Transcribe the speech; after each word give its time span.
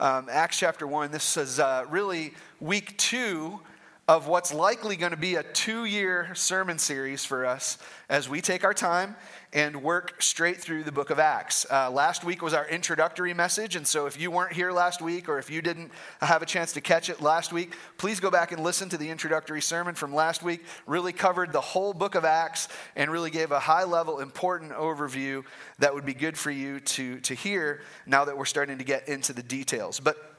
um, 0.00 0.28
Acts 0.30 0.58
chapter 0.58 0.86
1. 0.86 1.10
This 1.10 1.36
is 1.36 1.60
uh, 1.60 1.84
really 1.90 2.32
week 2.58 2.96
two 2.96 3.60
of 4.10 4.26
what's 4.26 4.52
likely 4.52 4.96
going 4.96 5.12
to 5.12 5.16
be 5.16 5.36
a 5.36 5.42
two 5.44 5.84
year 5.84 6.34
sermon 6.34 6.80
series 6.80 7.24
for 7.24 7.46
us 7.46 7.78
as 8.08 8.28
we 8.28 8.40
take 8.40 8.64
our 8.64 8.74
time 8.74 9.14
and 9.52 9.84
work 9.84 10.20
straight 10.20 10.56
through 10.56 10.82
the 10.82 10.90
book 10.90 11.10
of 11.10 11.20
Acts. 11.20 11.64
Uh, 11.70 11.88
last 11.88 12.24
week 12.24 12.42
was 12.42 12.52
our 12.52 12.66
introductory 12.66 13.32
message, 13.32 13.76
and 13.76 13.86
so 13.86 14.06
if 14.06 14.20
you 14.20 14.28
weren't 14.32 14.52
here 14.52 14.72
last 14.72 15.00
week 15.00 15.28
or 15.28 15.38
if 15.38 15.48
you 15.48 15.62
didn't 15.62 15.92
have 16.20 16.42
a 16.42 16.46
chance 16.46 16.72
to 16.72 16.80
catch 16.80 17.08
it 17.08 17.20
last 17.20 17.52
week, 17.52 17.76
please 17.98 18.18
go 18.18 18.32
back 18.32 18.50
and 18.50 18.64
listen 18.64 18.88
to 18.88 18.98
the 18.98 19.08
introductory 19.08 19.62
sermon 19.62 19.94
from 19.94 20.12
last 20.12 20.42
week. 20.42 20.64
Really 20.88 21.12
covered 21.12 21.52
the 21.52 21.60
whole 21.60 21.94
book 21.94 22.16
of 22.16 22.24
Acts 22.24 22.66
and 22.96 23.12
really 23.12 23.30
gave 23.30 23.52
a 23.52 23.60
high 23.60 23.84
level, 23.84 24.18
important 24.18 24.72
overview 24.72 25.44
that 25.78 25.94
would 25.94 26.04
be 26.04 26.14
good 26.14 26.36
for 26.36 26.50
you 26.50 26.80
to, 26.80 27.20
to 27.20 27.34
hear 27.34 27.80
now 28.06 28.24
that 28.24 28.36
we're 28.36 28.44
starting 28.44 28.78
to 28.78 28.84
get 28.84 29.08
into 29.08 29.32
the 29.32 29.42
details. 29.44 30.00
But 30.00 30.29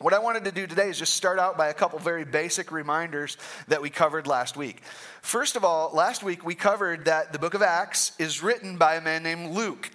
what 0.00 0.12
I 0.12 0.18
wanted 0.18 0.44
to 0.46 0.50
do 0.50 0.66
today 0.66 0.88
is 0.88 0.98
just 0.98 1.14
start 1.14 1.38
out 1.38 1.56
by 1.56 1.68
a 1.68 1.74
couple 1.74 2.00
very 2.00 2.24
basic 2.24 2.72
reminders 2.72 3.36
that 3.68 3.80
we 3.80 3.90
covered 3.90 4.26
last 4.26 4.56
week. 4.56 4.82
First 5.22 5.54
of 5.54 5.64
all, 5.64 5.92
last 5.94 6.24
week 6.24 6.44
we 6.44 6.56
covered 6.56 7.04
that 7.04 7.32
the 7.32 7.38
book 7.38 7.54
of 7.54 7.62
Acts 7.62 8.12
is 8.18 8.42
written 8.42 8.76
by 8.76 8.96
a 8.96 9.00
man 9.00 9.22
named 9.22 9.54
Luke. 9.54 9.90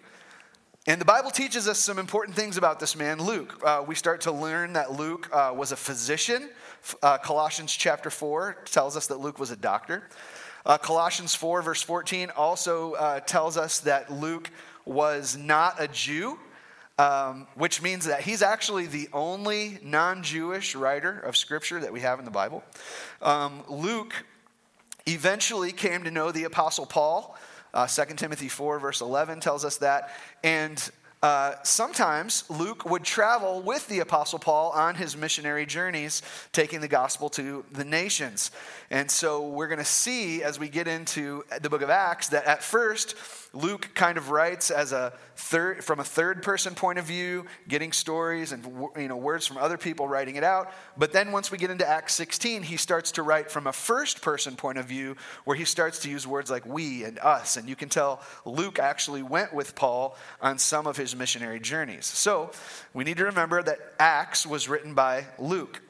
And 0.87 1.01
the 1.01 1.05
Bible 1.05 1.31
teaches 1.31 1.67
us 1.67 1.79
some 1.79 1.99
important 1.99 2.37
things 2.37 2.55
about 2.55 2.79
this 2.79 2.95
man, 2.95 3.21
Luke. 3.21 3.61
Uh, 3.61 3.83
we 3.85 3.93
start 3.93 4.21
to 4.21 4.31
learn 4.31 4.73
that 4.73 4.93
Luke 4.93 5.29
uh, 5.33 5.53
was 5.53 5.73
a 5.73 5.75
physician. 5.75 6.49
Uh, 7.03 7.17
Colossians 7.17 7.73
chapter 7.73 8.09
4 8.09 8.63
tells 8.65 8.95
us 8.95 9.07
that 9.07 9.19
Luke 9.19 9.37
was 9.37 9.51
a 9.51 9.57
doctor. 9.57 10.07
Uh, 10.65 10.77
Colossians 10.77 11.35
4, 11.35 11.61
verse 11.61 11.81
14, 11.81 12.31
also 12.37 12.93
uh, 12.93 13.19
tells 13.19 13.57
us 13.57 13.81
that 13.81 14.11
Luke 14.11 14.49
was 14.85 15.35
not 15.35 15.75
a 15.77 15.89
Jew 15.89 16.39
um, 16.99 17.47
which 17.55 17.81
means 17.81 18.05
that 18.07 18.21
he's 18.21 18.41
actually 18.41 18.85
the 18.85 19.07
only 19.13 19.79
non 19.81 20.21
Jewish 20.21 20.75
writer 20.75 21.17
of 21.17 21.37
scripture 21.37 21.79
that 21.79 21.93
we 21.93 22.01
have 22.01 22.19
in 22.19 22.25
the 22.25 22.31
Bible. 22.31 22.61
Um, 23.21 23.63
Luke 23.69 24.13
eventually 25.07 25.71
came 25.71 26.03
to 26.03 26.11
know 26.11 26.33
the 26.33 26.43
Apostle 26.43 26.85
Paul. 26.85 27.37
Uh, 27.73 27.87
2 27.87 28.15
Timothy 28.15 28.49
4, 28.49 28.79
verse 28.79 28.99
11 28.99 29.39
tells 29.39 29.63
us 29.63 29.77
that. 29.77 30.13
And 30.43 30.91
uh, 31.21 31.53
sometimes 31.63 32.49
Luke 32.49 32.89
would 32.89 33.03
travel 33.03 33.61
with 33.61 33.87
the 33.87 33.99
Apostle 33.99 34.39
Paul 34.39 34.71
on 34.71 34.95
his 34.95 35.15
missionary 35.15 35.65
journeys, 35.65 36.21
taking 36.53 36.79
the 36.79 36.87
gospel 36.87 37.29
to 37.31 37.65
the 37.71 37.83
nations. 37.83 38.51
And 38.89 39.11
so 39.11 39.47
we're 39.47 39.67
going 39.67 39.79
to 39.79 39.85
see 39.85 40.43
as 40.43 40.59
we 40.59 40.69
get 40.69 40.87
into 40.87 41.43
the 41.61 41.69
book 41.69 41.81
of 41.81 41.89
Acts 41.89 42.29
that 42.29 42.45
at 42.45 42.63
first, 42.63 43.15
Luke 43.53 43.89
kind 43.95 44.17
of 44.17 44.29
writes 44.29 44.69
as 44.69 44.91
a 44.91 45.11
third, 45.35 45.83
from 45.83 45.99
a 45.99 46.03
third 46.03 46.43
person 46.43 46.75
point 46.75 46.99
of 46.99 47.05
view, 47.05 47.45
getting 47.67 47.91
stories 47.91 48.51
and 48.51 48.63
you 48.95 49.07
know, 49.07 49.17
words 49.17 49.47
from 49.47 49.57
other 49.57 49.77
people, 49.77 50.07
writing 50.07 50.35
it 50.35 50.43
out. 50.43 50.71
But 50.97 51.13
then 51.13 51.31
once 51.31 51.51
we 51.51 51.57
get 51.57 51.71
into 51.71 51.87
Acts 51.87 52.13
16, 52.13 52.61
he 52.61 52.77
starts 52.77 53.11
to 53.13 53.23
write 53.23 53.49
from 53.49 53.65
a 53.65 53.73
first 53.73 54.21
person 54.21 54.55
point 54.55 54.77
of 54.77 54.85
view, 54.85 55.15
where 55.45 55.57
he 55.57 55.65
starts 55.65 55.99
to 55.99 56.09
use 56.09 56.27
words 56.27 56.51
like 56.51 56.65
we 56.65 57.03
and 57.03 57.17
us. 57.19 57.57
And 57.57 57.67
you 57.67 57.75
can 57.75 57.89
tell 57.89 58.21
Luke 58.45 58.77
actually 58.77 59.23
went 59.23 59.53
with 59.53 59.75
Paul 59.75 60.15
on 60.41 60.59
some 60.59 60.85
of 60.85 60.97
his 60.97 61.15
missionary 61.15 61.59
journeys. 61.59 62.05
So 62.05 62.51
we 62.93 63.03
need 63.03 63.17
to 63.17 63.25
remember 63.25 63.63
that 63.63 63.79
Acts 63.99 64.45
was 64.45 64.69
written 64.69 64.93
by 64.93 65.25
Luke. 65.39 65.81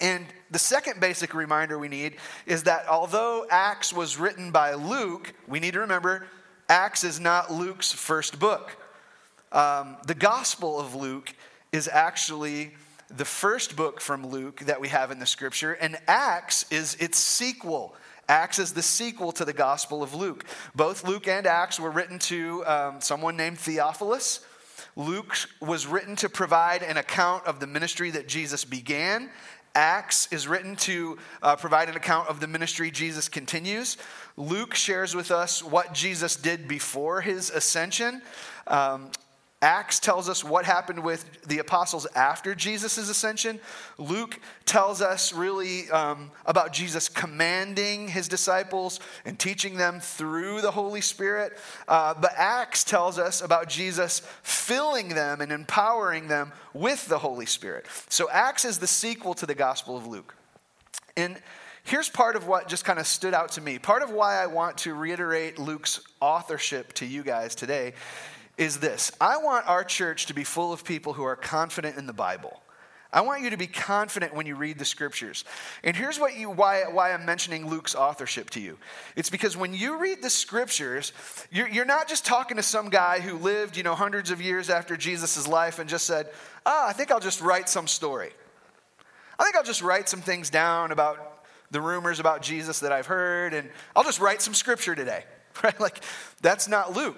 And 0.00 0.26
the 0.50 0.58
second 0.58 1.00
basic 1.00 1.34
reminder 1.34 1.78
we 1.78 1.88
need 1.88 2.16
is 2.44 2.64
that 2.64 2.86
although 2.86 3.46
Acts 3.50 3.92
was 3.92 4.18
written 4.18 4.52
by 4.52 4.74
Luke, 4.74 5.32
we 5.48 5.58
need 5.58 5.72
to 5.72 5.80
remember 5.80 6.26
Acts 6.68 7.04
is 7.04 7.20
not 7.20 7.52
Luke's 7.52 7.92
first 7.92 8.38
book. 8.38 8.76
Um, 9.52 9.96
the 10.06 10.14
Gospel 10.14 10.80
of 10.80 10.94
Luke 10.94 11.32
is 11.72 11.88
actually 11.88 12.74
the 13.08 13.24
first 13.24 13.76
book 13.76 14.00
from 14.00 14.26
Luke 14.26 14.60
that 14.66 14.80
we 14.80 14.88
have 14.88 15.12
in 15.12 15.20
the 15.20 15.26
scripture, 15.26 15.72
and 15.72 15.96
Acts 16.08 16.70
is 16.72 16.96
its 16.96 17.18
sequel. 17.18 17.94
Acts 18.28 18.58
is 18.58 18.72
the 18.72 18.82
sequel 18.82 19.30
to 19.32 19.44
the 19.44 19.52
Gospel 19.52 20.02
of 20.02 20.12
Luke. 20.12 20.44
Both 20.74 21.06
Luke 21.06 21.28
and 21.28 21.46
Acts 21.46 21.78
were 21.78 21.90
written 21.90 22.18
to 22.20 22.66
um, 22.66 23.00
someone 23.00 23.36
named 23.36 23.58
Theophilus. 23.58 24.40
Luke 24.96 25.36
was 25.60 25.86
written 25.86 26.16
to 26.16 26.28
provide 26.28 26.82
an 26.82 26.96
account 26.96 27.46
of 27.46 27.60
the 27.60 27.66
ministry 27.66 28.10
that 28.10 28.26
Jesus 28.26 28.64
began. 28.64 29.30
Acts 29.76 30.26
is 30.32 30.48
written 30.48 30.74
to 30.76 31.18
uh, 31.42 31.54
provide 31.54 31.90
an 31.90 31.96
account 31.96 32.30
of 32.30 32.40
the 32.40 32.46
ministry 32.46 32.90
Jesus 32.90 33.28
continues. 33.28 33.98
Luke 34.38 34.74
shares 34.74 35.14
with 35.14 35.30
us 35.30 35.62
what 35.62 35.92
Jesus 35.92 36.34
did 36.34 36.66
before 36.66 37.20
his 37.20 37.50
ascension. 37.50 38.22
Um, 38.66 39.10
Acts 39.62 39.98
tells 40.00 40.28
us 40.28 40.44
what 40.44 40.66
happened 40.66 41.02
with 41.02 41.42
the 41.46 41.60
apostles 41.60 42.06
after 42.14 42.54
Jesus' 42.54 42.98
ascension. 42.98 43.58
Luke 43.96 44.38
tells 44.66 45.00
us 45.00 45.32
really 45.32 45.90
um, 45.90 46.30
about 46.44 46.74
Jesus 46.74 47.08
commanding 47.08 48.08
his 48.08 48.28
disciples 48.28 49.00
and 49.24 49.38
teaching 49.38 49.76
them 49.76 49.98
through 49.98 50.60
the 50.60 50.70
Holy 50.70 51.00
Spirit. 51.00 51.56
Uh, 51.88 52.12
but 52.20 52.32
Acts 52.36 52.84
tells 52.84 53.18
us 53.18 53.40
about 53.40 53.66
Jesus 53.68 54.20
filling 54.42 55.08
them 55.08 55.40
and 55.40 55.50
empowering 55.50 56.28
them 56.28 56.52
with 56.74 57.08
the 57.08 57.18
Holy 57.18 57.46
Spirit. 57.46 57.86
So 58.10 58.28
Acts 58.30 58.66
is 58.66 58.78
the 58.78 58.86
sequel 58.86 59.32
to 59.34 59.46
the 59.46 59.54
Gospel 59.54 59.96
of 59.96 60.06
Luke. 60.06 60.34
And 61.16 61.38
Here's 61.82 62.08
part 62.08 62.34
of 62.34 62.48
what 62.48 62.66
just 62.66 62.84
kind 62.84 62.98
of 62.98 63.06
stood 63.06 63.32
out 63.32 63.52
to 63.52 63.60
me. 63.60 63.78
Part 63.78 64.02
of 64.02 64.10
why 64.10 64.42
I 64.42 64.48
want 64.48 64.78
to 64.78 64.92
reiterate 64.92 65.56
Luke's 65.56 66.00
authorship 66.20 66.92
to 66.94 67.06
you 67.06 67.22
guys 67.22 67.54
today 67.54 67.94
is 68.58 68.78
this 68.78 69.12
I 69.20 69.38
want 69.38 69.68
our 69.68 69.84
church 69.84 70.26
to 70.26 70.34
be 70.34 70.44
full 70.44 70.72
of 70.72 70.84
people 70.84 71.12
who 71.12 71.24
are 71.24 71.36
confident 71.36 71.96
in 71.96 72.06
the 72.06 72.12
Bible. 72.12 72.60
I 73.12 73.20
want 73.20 73.42
you 73.42 73.50
to 73.50 73.56
be 73.56 73.66
confident 73.66 74.34
when 74.34 74.46
you 74.46 74.56
read 74.56 74.78
the 74.78 74.84
scriptures. 74.84 75.44
And 75.84 75.96
here's 75.96 76.18
what 76.18 76.36
you, 76.36 76.50
why, 76.50 76.82
why 76.90 77.12
I'm 77.12 77.24
mentioning 77.24 77.66
Luke's 77.66 77.94
authorship 77.94 78.50
to 78.50 78.60
you. 78.60 78.78
It's 79.14 79.30
because 79.30 79.56
when 79.56 79.72
you 79.72 79.98
read 79.98 80.22
the 80.22 80.28
scriptures, 80.28 81.12
you're, 81.50 81.68
you're 81.68 81.86
not 81.86 82.08
just 82.08 82.26
talking 82.26 82.58
to 82.58 82.62
some 82.62 82.90
guy 82.90 83.20
who 83.20 83.38
lived, 83.38 83.76
you 83.76 83.84
know, 83.84 83.94
hundreds 83.94 84.30
of 84.30 84.42
years 84.42 84.68
after 84.68 84.96
Jesus' 84.98 85.46
life 85.46 85.78
and 85.78 85.88
just 85.88 86.04
said, 86.04 86.28
ah, 86.66 86.88
I 86.88 86.92
think 86.92 87.10
I'll 87.10 87.20
just 87.20 87.40
write 87.40 87.68
some 87.68 87.86
story. 87.86 88.32
I 89.38 89.44
think 89.44 89.56
I'll 89.56 89.64
just 89.64 89.82
write 89.82 90.08
some 90.08 90.20
things 90.20 90.50
down 90.50 90.92
about 90.92 91.44
the 91.70 91.80
rumors 91.80 92.20
about 92.20 92.42
Jesus 92.42 92.80
that 92.80 92.92
I've 92.92 93.06
heard, 93.06 93.54
and 93.54 93.70
I'll 93.94 94.04
just 94.04 94.20
write 94.20 94.42
some 94.42 94.54
scripture 94.54 94.94
today. 94.94 95.24
Right? 95.64 95.80
Like, 95.80 96.02
that's 96.42 96.68
not 96.68 96.94
Luke. 96.94 97.16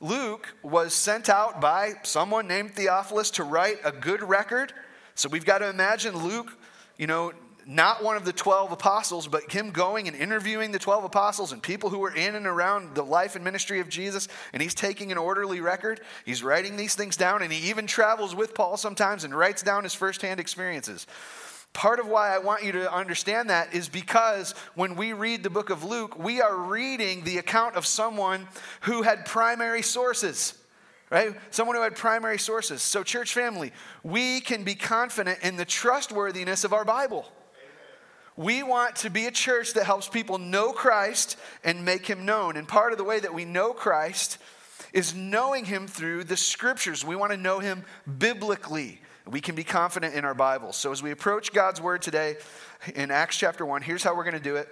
Luke 0.00 0.54
was 0.62 0.94
sent 0.94 1.28
out 1.28 1.60
by 1.60 1.92
someone 2.02 2.48
named 2.48 2.74
Theophilus 2.74 3.30
to 3.32 3.44
write 3.44 3.76
a 3.84 3.92
good 3.92 4.22
record. 4.22 4.72
So 5.14 5.28
we've 5.28 5.44
got 5.44 5.58
to 5.58 5.68
imagine 5.68 6.16
Luke, 6.16 6.56
you 6.96 7.06
know, 7.06 7.32
not 7.66 8.02
one 8.02 8.16
of 8.16 8.24
the 8.24 8.32
12 8.32 8.72
apostles, 8.72 9.28
but 9.28 9.52
him 9.52 9.70
going 9.70 10.08
and 10.08 10.16
interviewing 10.16 10.72
the 10.72 10.78
12 10.78 11.04
apostles 11.04 11.52
and 11.52 11.62
people 11.62 11.90
who 11.90 11.98
were 11.98 12.14
in 12.14 12.34
and 12.34 12.46
around 12.46 12.94
the 12.94 13.04
life 13.04 13.36
and 13.36 13.44
ministry 13.44 13.80
of 13.80 13.88
Jesus. 13.88 14.26
And 14.52 14.62
he's 14.62 14.74
taking 14.74 15.12
an 15.12 15.18
orderly 15.18 15.60
record. 15.60 16.00
He's 16.24 16.42
writing 16.42 16.76
these 16.76 16.94
things 16.94 17.16
down, 17.16 17.42
and 17.42 17.52
he 17.52 17.68
even 17.68 17.86
travels 17.86 18.34
with 18.34 18.54
Paul 18.54 18.76
sometimes 18.76 19.24
and 19.24 19.36
writes 19.36 19.62
down 19.62 19.84
his 19.84 19.94
firsthand 19.94 20.40
experiences. 20.40 21.06
Part 21.72 22.00
of 22.00 22.08
why 22.08 22.34
I 22.34 22.38
want 22.38 22.64
you 22.64 22.72
to 22.72 22.92
understand 22.92 23.48
that 23.50 23.72
is 23.74 23.88
because 23.88 24.52
when 24.74 24.96
we 24.96 25.12
read 25.12 25.42
the 25.42 25.50
book 25.50 25.70
of 25.70 25.84
Luke, 25.84 26.18
we 26.18 26.40
are 26.40 26.56
reading 26.56 27.22
the 27.22 27.38
account 27.38 27.76
of 27.76 27.86
someone 27.86 28.48
who 28.82 29.02
had 29.02 29.24
primary 29.24 29.82
sources, 29.82 30.54
right? 31.10 31.34
Someone 31.50 31.76
who 31.76 31.82
had 31.82 31.94
primary 31.94 32.38
sources. 32.38 32.82
So, 32.82 33.04
church 33.04 33.32
family, 33.32 33.72
we 34.02 34.40
can 34.40 34.64
be 34.64 34.74
confident 34.74 35.38
in 35.42 35.56
the 35.56 35.64
trustworthiness 35.64 36.64
of 36.64 36.72
our 36.72 36.84
Bible. 36.84 37.26
We 38.36 38.62
want 38.62 38.96
to 38.96 39.10
be 39.10 39.26
a 39.26 39.30
church 39.30 39.74
that 39.74 39.84
helps 39.84 40.08
people 40.08 40.38
know 40.38 40.72
Christ 40.72 41.36
and 41.62 41.84
make 41.84 42.06
him 42.06 42.24
known. 42.24 42.56
And 42.56 42.66
part 42.66 42.92
of 42.92 42.98
the 42.98 43.04
way 43.04 43.20
that 43.20 43.34
we 43.34 43.44
know 43.44 43.72
Christ 43.72 44.38
is 44.92 45.14
knowing 45.14 45.66
him 45.66 45.86
through 45.86 46.24
the 46.24 46.36
scriptures. 46.36 47.04
We 47.04 47.16
want 47.16 47.32
to 47.32 47.36
know 47.36 47.58
him 47.58 47.84
biblically. 48.18 49.00
We 49.30 49.40
can 49.40 49.54
be 49.54 49.62
confident 49.62 50.16
in 50.16 50.24
our 50.24 50.34
Bibles. 50.34 50.76
So 50.76 50.90
as 50.90 51.04
we 51.04 51.12
approach 51.12 51.52
God's 51.52 51.80
word 51.80 52.02
today 52.02 52.36
in 52.96 53.12
Acts 53.12 53.36
chapter 53.36 53.64
1, 53.64 53.80
here's 53.82 54.02
how 54.02 54.16
we're 54.16 54.24
going 54.24 54.34
to 54.34 54.40
do 54.40 54.56
it. 54.56 54.68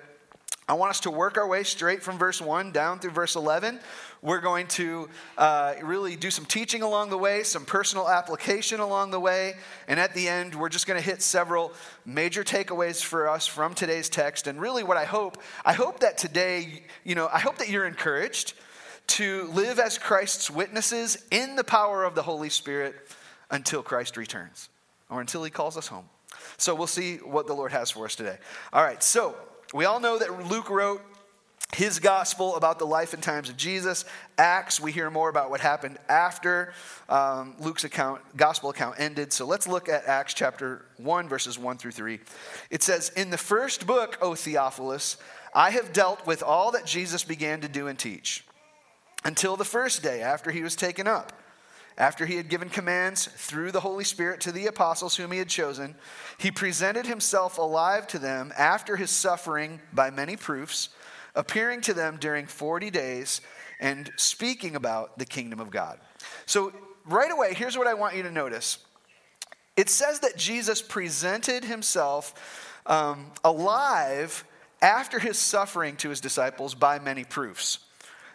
I 0.69 0.73
want 0.73 0.91
us 0.91 1.01
to 1.01 1.13
work 1.13 1.39
our 1.39 1.47
way 1.47 1.63
straight 1.63 2.03
from 2.03 2.19
verse 2.19 2.41
1 2.41 2.73
down 2.73 2.99
through 2.99 3.13
verse 3.13 3.37
11. 3.37 3.79
We're 4.21 4.41
going 4.41 4.67
to 4.69 5.09
uh, 5.37 5.75
really 5.85 6.17
do 6.17 6.33
some 6.33 6.45
teaching 6.45 6.83
along 6.83 7.11
the 7.11 7.19
way, 7.19 7.45
some 7.45 7.65
personal 7.65 8.09
application 8.09 8.81
along 8.81 9.13
the 9.13 9.21
way, 9.21 9.55
and 9.87 10.01
at 10.01 10.13
the 10.15 10.29
end, 10.29 10.57
we're 10.57 10.71
just 10.71 10.89
going 10.89 11.01
to 11.01 11.07
hit 11.07 11.23
several 11.23 11.73
major 12.05 12.43
takeaways 12.43 13.01
for 13.01 13.29
us 13.29 13.47
from 13.47 13.75
today's 13.75 14.09
text. 14.09 14.49
And 14.49 14.61
really, 14.61 14.83
what 14.83 14.97
I 14.97 15.05
hope, 15.05 15.41
I 15.65 15.73
hope 15.73 16.01
that 16.01 16.19
today, 16.19 16.83
you 17.05 17.15
know, 17.15 17.29
I 17.33 17.39
hope 17.39 17.59
that 17.59 17.69
you're 17.69 17.87
encouraged 17.87 18.55
to 19.07 19.45
live 19.53 19.79
as 19.79 19.99
Christ's 19.99 20.51
witnesses 20.51 21.25
in 21.31 21.55
the 21.55 21.65
power 21.65 22.03
of 22.03 22.17
the 22.17 22.23
Holy 22.23 22.51
Spirit 22.51 22.97
until 23.51 23.83
Christ 23.83 24.17
returns 24.17 24.69
or 25.11 25.21
until 25.21 25.45
he 25.45 25.51
calls 25.51 25.77
us 25.77 25.89
home. 25.89 26.09
So 26.57 26.75
we'll 26.75 26.87
see 26.87 27.17
what 27.17 27.47
the 27.47 27.55
Lord 27.55 27.73
has 27.73 27.91
for 27.91 28.05
us 28.05 28.15
today. 28.15 28.37
All 28.73 28.83
right, 28.83 29.03
so 29.03 29.37
we 29.73 29.85
all 29.85 30.01
know 30.01 30.19
that 30.19 30.49
Luke 30.49 30.71
wrote 30.71 31.03
his 31.77 31.99
gospel 31.99 32.57
about 32.57 32.79
the 32.79 32.87
life 32.87 33.13
and 33.13 33.23
times 33.23 33.51
of 33.51 33.57
Jesus. 33.57 34.05
Acts, 34.39 34.81
we 34.81 34.91
hear 34.91 35.11
more 35.11 35.29
about 35.29 35.51
what 35.51 35.61
happened 35.61 35.99
after 36.09 36.73
um, 37.09 37.55
Luke's 37.61 37.85
account, 37.85 38.23
gospel 38.37 38.71
account 38.71 38.97
ended. 38.99 39.33
So 39.33 39.45
let's 39.45 39.69
look 39.69 39.89
at 39.89 40.07
Acts 40.07 40.33
chapter 40.33 40.87
1, 40.97 41.29
verses 41.29 41.59
1 41.59 41.77
through 41.77 41.93
3. 41.93 42.21
It 42.71 42.83
says, 42.83 43.11
In 43.11 43.31
the 43.31 43.39
first 43.39 43.87
book, 43.87 44.17
O 44.23 44.35
Theophilus, 44.35 45.19
I 45.55 45.71
have 45.71 45.93
dealt 45.93 46.27
with 46.27 46.43
all 46.43 46.73
that 46.73 46.87
Jesus 46.87 47.23
began 47.23 47.61
to 47.61 47.69
do 47.69 47.87
and 47.87 47.99
teach 47.99 48.45
until 49.25 49.57
the 49.57 49.65
first 49.65 50.03
day 50.03 50.23
after 50.23 50.51
he 50.51 50.63
was 50.63 50.75
taken 50.75 51.07
up. 51.07 51.33
After 51.99 52.27
he 52.27 52.37
had 52.37 52.49
given 52.49 52.71
commands 52.71 53.27
through 53.27 53.73
the 53.73 53.81
Holy 53.81 54.05
Spirit 54.05 54.41
to 54.43 54.53
the 54.53 54.67
apostles 54.67 55.17
whom 55.17 55.33
he 55.33 55.39
had 55.39 55.49
chosen, 55.49 55.97
he 56.39 56.53
presented 56.53 57.07
himself 57.07 57.59
alive 57.59 58.07
to 58.09 58.21
them 58.21 58.53
after 58.57 58.97
his 58.97 59.11
suffering 59.11 59.81
by 59.93 60.11
many 60.11 60.37
proofs 60.37 60.91
appearing 61.35 61.81
to 61.83 61.95
them 61.95 62.17
during 62.21 62.47
40 62.47 62.91
days 62.91 63.41
and 63.81 64.13
speaking 64.17 64.77
about 64.77 65.19
the 65.19 65.25
kingdom 65.25 65.59
of 65.59 65.71
God. 65.71 65.99
So, 66.47 66.73
right 67.05 67.31
away, 67.31 67.55
here's 67.55 67.77
what 67.77 67.89
I 67.89 67.95
want 67.95 68.15
you 68.15 68.23
to 68.23 68.31
notice 68.31 68.79
it 69.77 69.91
says 69.91 70.21
that 70.21 70.37
Jesus 70.37 70.81
presented 70.81 71.65
himself 71.65 72.79
um, 72.87 73.27
alive 73.45 74.45
after 74.81 75.19
his 75.19 75.37
suffering 75.37 75.97
to 75.97 76.11
his 76.11 76.21
disciples 76.21 76.75
by 76.75 77.01
many 77.01 77.25
proofs. 77.25 77.79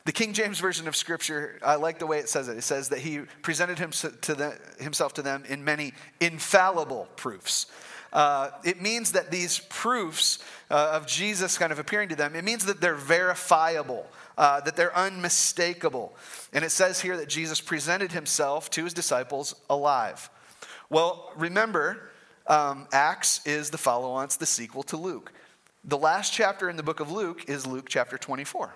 The 0.06 0.12
King 0.12 0.34
James 0.34 0.60
Version 0.60 0.88
of 0.90 0.98
Scripture, 0.98 1.60
I 1.64 1.76
like 1.76 1.98
the 2.00 2.06
way 2.06 2.20
it 2.20 2.28
says 2.28 2.50
it. 2.50 2.58
It 2.58 2.64
says 2.64 2.90
that 2.90 3.00
he 3.00 3.20
presented 3.42 3.80
himself 3.80 5.14
to, 5.14 5.22
them 5.22 5.44
in 5.48 5.64
many 5.64 5.94
infallible 6.20 7.08
proofs. 7.16 7.68
Uh, 8.12 8.52
it 8.66 8.82
means 8.82 9.14
that 9.14 9.32
these 9.32 9.60
proofs 9.70 10.40
uh, 10.70 10.92
of 10.94 11.08
Jesus 11.08 11.58
kind 11.58 11.72
of 11.72 11.80
appearing 11.80 12.10
to 12.10 12.16
them, 12.16 12.36
it 12.36 12.44
means 12.44 12.66
that 12.66 12.82
they're 12.82 12.96
verifiable, 12.96 14.06
uh, 14.38 14.60
that 14.62 14.76
they're 14.76 14.96
unmistakable. 14.96 16.14
And 16.52 16.66
it 16.66 16.72
says 16.72 17.00
here 17.00 17.16
that 17.18 17.30
Jesus 17.30 17.62
presented 17.62 18.12
himself 18.12 18.70
to 18.72 18.84
his 18.84 18.94
disciples 18.94 19.56
alive. 19.70 20.30
Well, 20.90 21.32
remember, 21.38 22.12
um, 22.46 22.88
Acts 22.92 23.40
is 23.48 23.70
the 23.70 23.78
follow 23.78 24.12
on, 24.12 24.28
the 24.38 24.46
sequel 24.46 24.84
to 24.84 24.98
Luke. 24.98 25.32
The 25.86 25.98
last 25.98 26.34
chapter 26.34 26.70
in 26.70 26.76
the 26.76 26.84
book 26.84 27.00
of 27.00 27.10
Luke 27.10 27.46
is 27.48 27.66
Luke 27.66 27.88
chapter 27.90 28.18
24. 28.18 28.76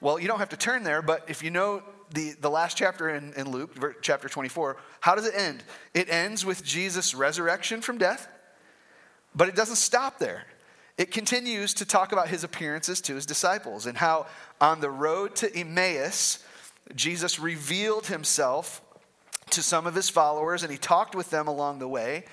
Well, 0.00 0.18
you 0.18 0.28
don't 0.28 0.38
have 0.38 0.50
to 0.50 0.56
turn 0.56 0.82
there, 0.82 1.02
but 1.02 1.24
if 1.28 1.42
you 1.42 1.50
know 1.50 1.82
the, 2.12 2.34
the 2.40 2.50
last 2.50 2.76
chapter 2.76 3.08
in, 3.08 3.32
in 3.34 3.50
Luke, 3.50 3.98
chapter 4.02 4.28
24, 4.28 4.76
how 5.00 5.14
does 5.14 5.26
it 5.26 5.34
end? 5.34 5.64
It 5.94 6.08
ends 6.08 6.44
with 6.44 6.64
Jesus' 6.64 7.14
resurrection 7.14 7.80
from 7.80 7.98
death 7.98 8.28
but 9.36 9.48
it 9.48 9.54
doesn't 9.54 9.76
stop 9.76 10.18
there. 10.18 10.46
It 10.96 11.10
continues 11.10 11.74
to 11.74 11.84
talk 11.84 12.12
about 12.12 12.28
his 12.28 12.42
appearances 12.42 13.02
to 13.02 13.14
his 13.14 13.26
disciples 13.26 13.84
and 13.84 13.98
how 13.98 14.26
on 14.60 14.80
the 14.80 14.90
road 14.90 15.36
to 15.36 15.54
Emmaus, 15.54 16.42
Jesus 16.94 17.38
revealed 17.38 18.06
himself 18.06 18.80
to 19.50 19.62
some 19.62 19.86
of 19.86 19.94
his 19.94 20.08
followers 20.08 20.62
and 20.62 20.72
he 20.72 20.78
talked 20.78 21.14
with 21.14 21.28
them 21.28 21.46
along 21.46 21.80
the 21.80 21.88
way. 21.88 22.24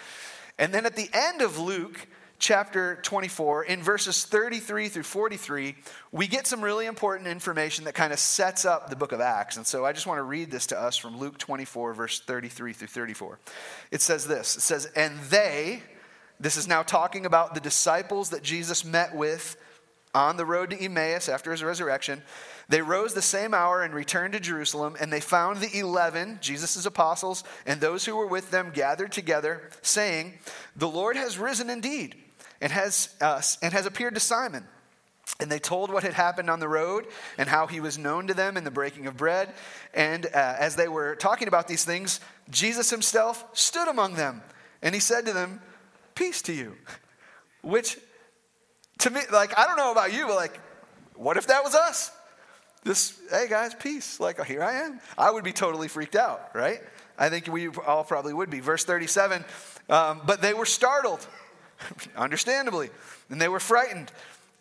And 0.58 0.74
then 0.74 0.86
at 0.86 0.96
the 0.96 1.10
end 1.12 1.42
of 1.42 1.60
Luke 1.60 2.08
chapter 2.44 3.00
24, 3.04 3.64
in 3.64 3.82
verses 3.82 4.26
33 4.26 4.90
through 4.90 5.04
43, 5.04 5.76
we 6.12 6.28
get 6.28 6.46
some 6.46 6.62
really 6.62 6.88
important 6.88 7.30
information 7.30 7.86
that 7.86 7.96
kind 7.96 8.12
of 8.12 8.20
sets 8.20 8.66
up 8.66 8.90
the 8.90 8.98
book 8.98 9.14
of 9.14 9.22
Acts. 9.22 9.56
And 9.56 9.66
so 9.66 9.86
I 9.86 9.94
just 9.94 10.08
want 10.08 10.18
to 10.18 10.24
read 10.24 10.52
this 10.52 10.68
to 10.68 10.78
us 10.78 10.98
from 10.98 11.18
Luke 11.18 11.38
24, 11.38 11.94
verse 11.94 12.20
33 12.20 12.74
through 12.74 12.88
34. 12.90 13.40
It 13.92 14.02
says 14.02 14.28
this 14.28 14.58
It 14.58 14.62
says, 14.62 14.88
And 14.94 15.18
they, 15.30 15.84
this 16.38 16.58
is 16.58 16.68
now 16.68 16.84
talking 16.84 17.26
about 17.26 17.54
the 17.54 17.62
disciples 17.62 18.32
that 18.32 18.44
Jesus 18.44 18.84
met 18.84 19.16
with 19.16 19.56
on 20.14 20.36
the 20.36 20.46
road 20.46 20.72
to 20.72 20.84
Emmaus 20.84 21.30
after 21.30 21.50
his 21.50 21.64
resurrection. 21.64 22.22
They 22.68 22.82
rose 22.82 23.14
the 23.14 23.22
same 23.22 23.54
hour 23.54 23.84
and 23.84 23.94
returned 23.94 24.34
to 24.34 24.42
Jerusalem, 24.42 24.98
and 25.00 25.14
they 25.14 25.22
found 25.22 25.60
the 25.60 25.80
eleven, 25.80 26.40
Jesus' 26.42 26.86
apostles, 26.86 27.46
and 27.66 27.80
those 27.80 28.04
who 28.04 28.18
were 28.18 28.28
with 28.28 28.52
them 28.52 28.72
gathered 28.74 29.14
together, 29.14 29.70
saying, 29.82 30.34
The 30.76 30.90
Lord 30.90 31.16
has 31.16 31.38
risen 31.38 31.70
indeed, 31.70 32.23
and 32.64 32.72
has, 32.72 33.10
uh, 33.20 33.42
and 33.62 33.74
has 33.74 33.86
appeared 33.86 34.14
to 34.14 34.22
Simon. 34.22 34.66
And 35.40 35.52
they 35.52 35.60
told 35.60 35.92
what 35.92 36.04
had 36.04 36.14
happened 36.14 36.50
on 36.50 36.62
the 36.62 36.68
road 36.68 37.06
and 37.38 37.50
how 37.50 37.68
he 37.68 37.82
was 37.82 37.98
known 37.98 38.28
to 38.28 38.34
them 38.34 38.56
in 38.56 38.64
the 38.64 38.72
breaking 38.72 39.06
of 39.06 39.18
bread. 39.18 39.54
And 39.94 40.26
uh, 40.28 40.30
as 40.58 40.78
they 40.78 40.88
were 40.88 41.16
talking 41.16 41.50
about 41.50 41.68
these 41.68 41.84
things, 41.84 42.22
Jesus 42.50 42.90
himself 42.90 43.46
stood 43.52 43.90
among 43.90 44.14
them, 44.14 44.42
and 44.82 44.96
he 44.96 45.02
said 45.02 45.26
to 45.26 45.34
them, 45.34 45.62
peace 46.16 46.42
to 46.44 46.54
you. 46.54 46.76
Which, 47.62 47.98
to 49.00 49.10
me, 49.10 49.22
like, 49.32 49.58
I 49.58 49.66
don't 49.66 49.78
know 49.78 49.92
about 49.92 50.14
you, 50.14 50.26
but 50.26 50.36
like, 50.36 50.58
what 51.16 51.36
if 51.36 51.48
that 51.48 51.64
was 51.66 51.76
us? 51.76 52.12
This, 52.84 53.20
hey 53.30 53.48
guys, 53.50 53.74
peace. 53.76 54.20
Like, 54.20 54.44
here 54.46 54.64
I 54.64 54.86
am. 54.86 55.02
I 55.18 55.32
would 55.32 55.44
be 55.44 55.54
totally 55.54 55.90
freaked 55.90 56.16
out, 56.16 56.52
right? 56.54 56.82
I 57.18 57.30
think 57.30 57.48
we 57.48 57.68
all 57.68 58.04
probably 58.04 58.34
would 58.34 58.50
be. 58.50 58.62
Verse 58.62 58.86
37 58.86 59.44
um, 59.90 60.22
but 60.26 60.42
they 60.42 60.54
were 60.54 60.66
startled, 60.66 61.26
understandably, 62.16 62.90
and 63.30 63.42
they 63.42 63.48
were 63.48 63.60
frightened. 63.60 64.12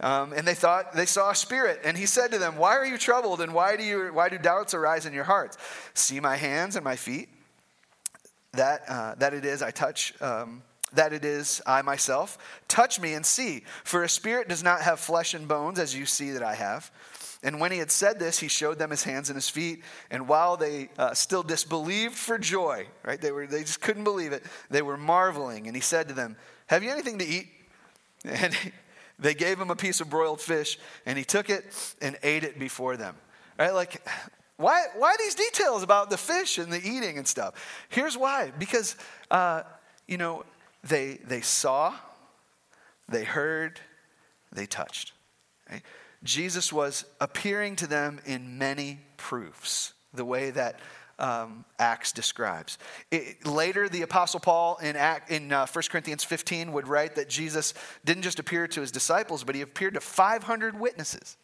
Um, 0.00 0.32
and 0.32 0.48
they 0.48 0.54
thought 0.54 0.94
they 0.94 1.06
saw 1.06 1.30
a 1.30 1.34
spirit. 1.34 1.80
And 1.84 1.96
he 1.96 2.06
said 2.06 2.32
to 2.32 2.38
them, 2.38 2.56
Why 2.56 2.76
are 2.76 2.84
you 2.84 2.98
troubled? 2.98 3.40
And 3.40 3.54
why 3.54 3.76
do, 3.76 3.84
you, 3.84 4.12
why 4.12 4.28
do 4.28 4.36
doubts 4.36 4.74
arise 4.74 5.06
in 5.06 5.12
your 5.12 5.22
hearts? 5.22 5.56
See 5.94 6.18
my 6.18 6.34
hands 6.34 6.74
and 6.74 6.82
my 6.82 6.96
feet? 6.96 7.28
That, 8.54 8.82
uh, 8.88 9.14
that 9.16 9.32
it 9.32 9.44
is 9.44 9.62
I 9.62 9.70
touch 9.70 10.20
um, 10.20 10.62
that 10.94 11.12
it 11.12 11.24
is 11.24 11.62
I 11.66 11.82
myself. 11.82 12.38
Touch 12.68 13.00
me 13.00 13.14
and 13.14 13.24
see, 13.24 13.64
for 13.84 14.02
a 14.02 14.08
spirit 14.08 14.48
does 14.48 14.62
not 14.62 14.82
have 14.82 15.00
flesh 15.00 15.34
and 15.34 15.48
bones, 15.48 15.78
as 15.78 15.94
you 15.96 16.06
see 16.06 16.32
that 16.32 16.42
I 16.42 16.54
have. 16.54 16.90
And 17.42 17.58
when 17.58 17.72
he 17.72 17.78
had 17.78 17.90
said 17.90 18.18
this, 18.18 18.38
he 18.38 18.46
showed 18.46 18.78
them 18.78 18.90
his 18.90 19.02
hands 19.02 19.28
and 19.28 19.36
his 19.36 19.48
feet. 19.48 19.82
And 20.10 20.28
while 20.28 20.56
they 20.56 20.90
uh, 20.96 21.12
still 21.12 21.42
disbelieved 21.42 22.14
for 22.14 22.38
joy, 22.38 22.86
right, 23.04 23.20
they, 23.20 23.32
were, 23.32 23.46
they 23.46 23.62
just 23.62 23.80
couldn't 23.80 24.04
believe 24.04 24.32
it, 24.32 24.44
they 24.70 24.82
were 24.82 24.96
marveling. 24.96 25.66
And 25.66 25.74
he 25.74 25.82
said 25.82 26.08
to 26.08 26.14
them, 26.14 26.36
Have 26.66 26.82
you 26.82 26.90
anything 26.90 27.18
to 27.18 27.26
eat? 27.26 27.48
And 28.24 28.56
they 29.18 29.34
gave 29.34 29.60
him 29.60 29.70
a 29.70 29.76
piece 29.76 30.00
of 30.00 30.08
broiled 30.08 30.40
fish, 30.40 30.78
and 31.06 31.18
he 31.18 31.24
took 31.24 31.50
it 31.50 31.64
and 32.00 32.16
ate 32.22 32.44
it 32.44 32.58
before 32.58 32.96
them. 32.96 33.16
Right? 33.58 33.74
Like, 33.74 34.00
why, 34.56 34.86
why 34.96 35.16
these 35.18 35.34
details 35.34 35.82
about 35.82 36.10
the 36.10 36.16
fish 36.16 36.58
and 36.58 36.72
the 36.72 36.78
eating 36.78 37.18
and 37.18 37.26
stuff? 37.26 37.54
Here's 37.88 38.16
why. 38.16 38.52
Because, 38.58 38.96
uh, 39.30 39.62
you 40.06 40.18
know, 40.18 40.44
they, 40.84 41.18
they 41.24 41.40
saw, 41.40 41.94
they 43.08 43.24
heard, 43.24 43.80
they 44.52 44.66
touched. 44.66 45.12
Right? 45.70 45.82
Jesus 46.22 46.72
was 46.72 47.04
appearing 47.20 47.76
to 47.76 47.86
them 47.86 48.20
in 48.24 48.58
many 48.58 49.00
proofs, 49.16 49.92
the 50.14 50.24
way 50.24 50.50
that 50.50 50.78
um, 51.22 51.64
Acts 51.78 52.12
describes. 52.12 52.78
It, 53.10 53.46
later, 53.46 53.88
the 53.88 54.02
Apostle 54.02 54.40
Paul 54.40 54.76
in, 54.82 54.96
Act, 54.96 55.30
in 55.30 55.52
uh, 55.52 55.66
1 55.66 55.84
Corinthians 55.88 56.24
15 56.24 56.72
would 56.72 56.88
write 56.88 57.14
that 57.14 57.28
Jesus 57.28 57.74
didn't 58.04 58.24
just 58.24 58.38
appear 58.38 58.66
to 58.66 58.80
his 58.80 58.90
disciples, 58.90 59.44
but 59.44 59.54
he 59.54 59.60
appeared 59.60 59.94
to 59.94 60.00
500 60.00 60.78
witnesses 60.78 61.36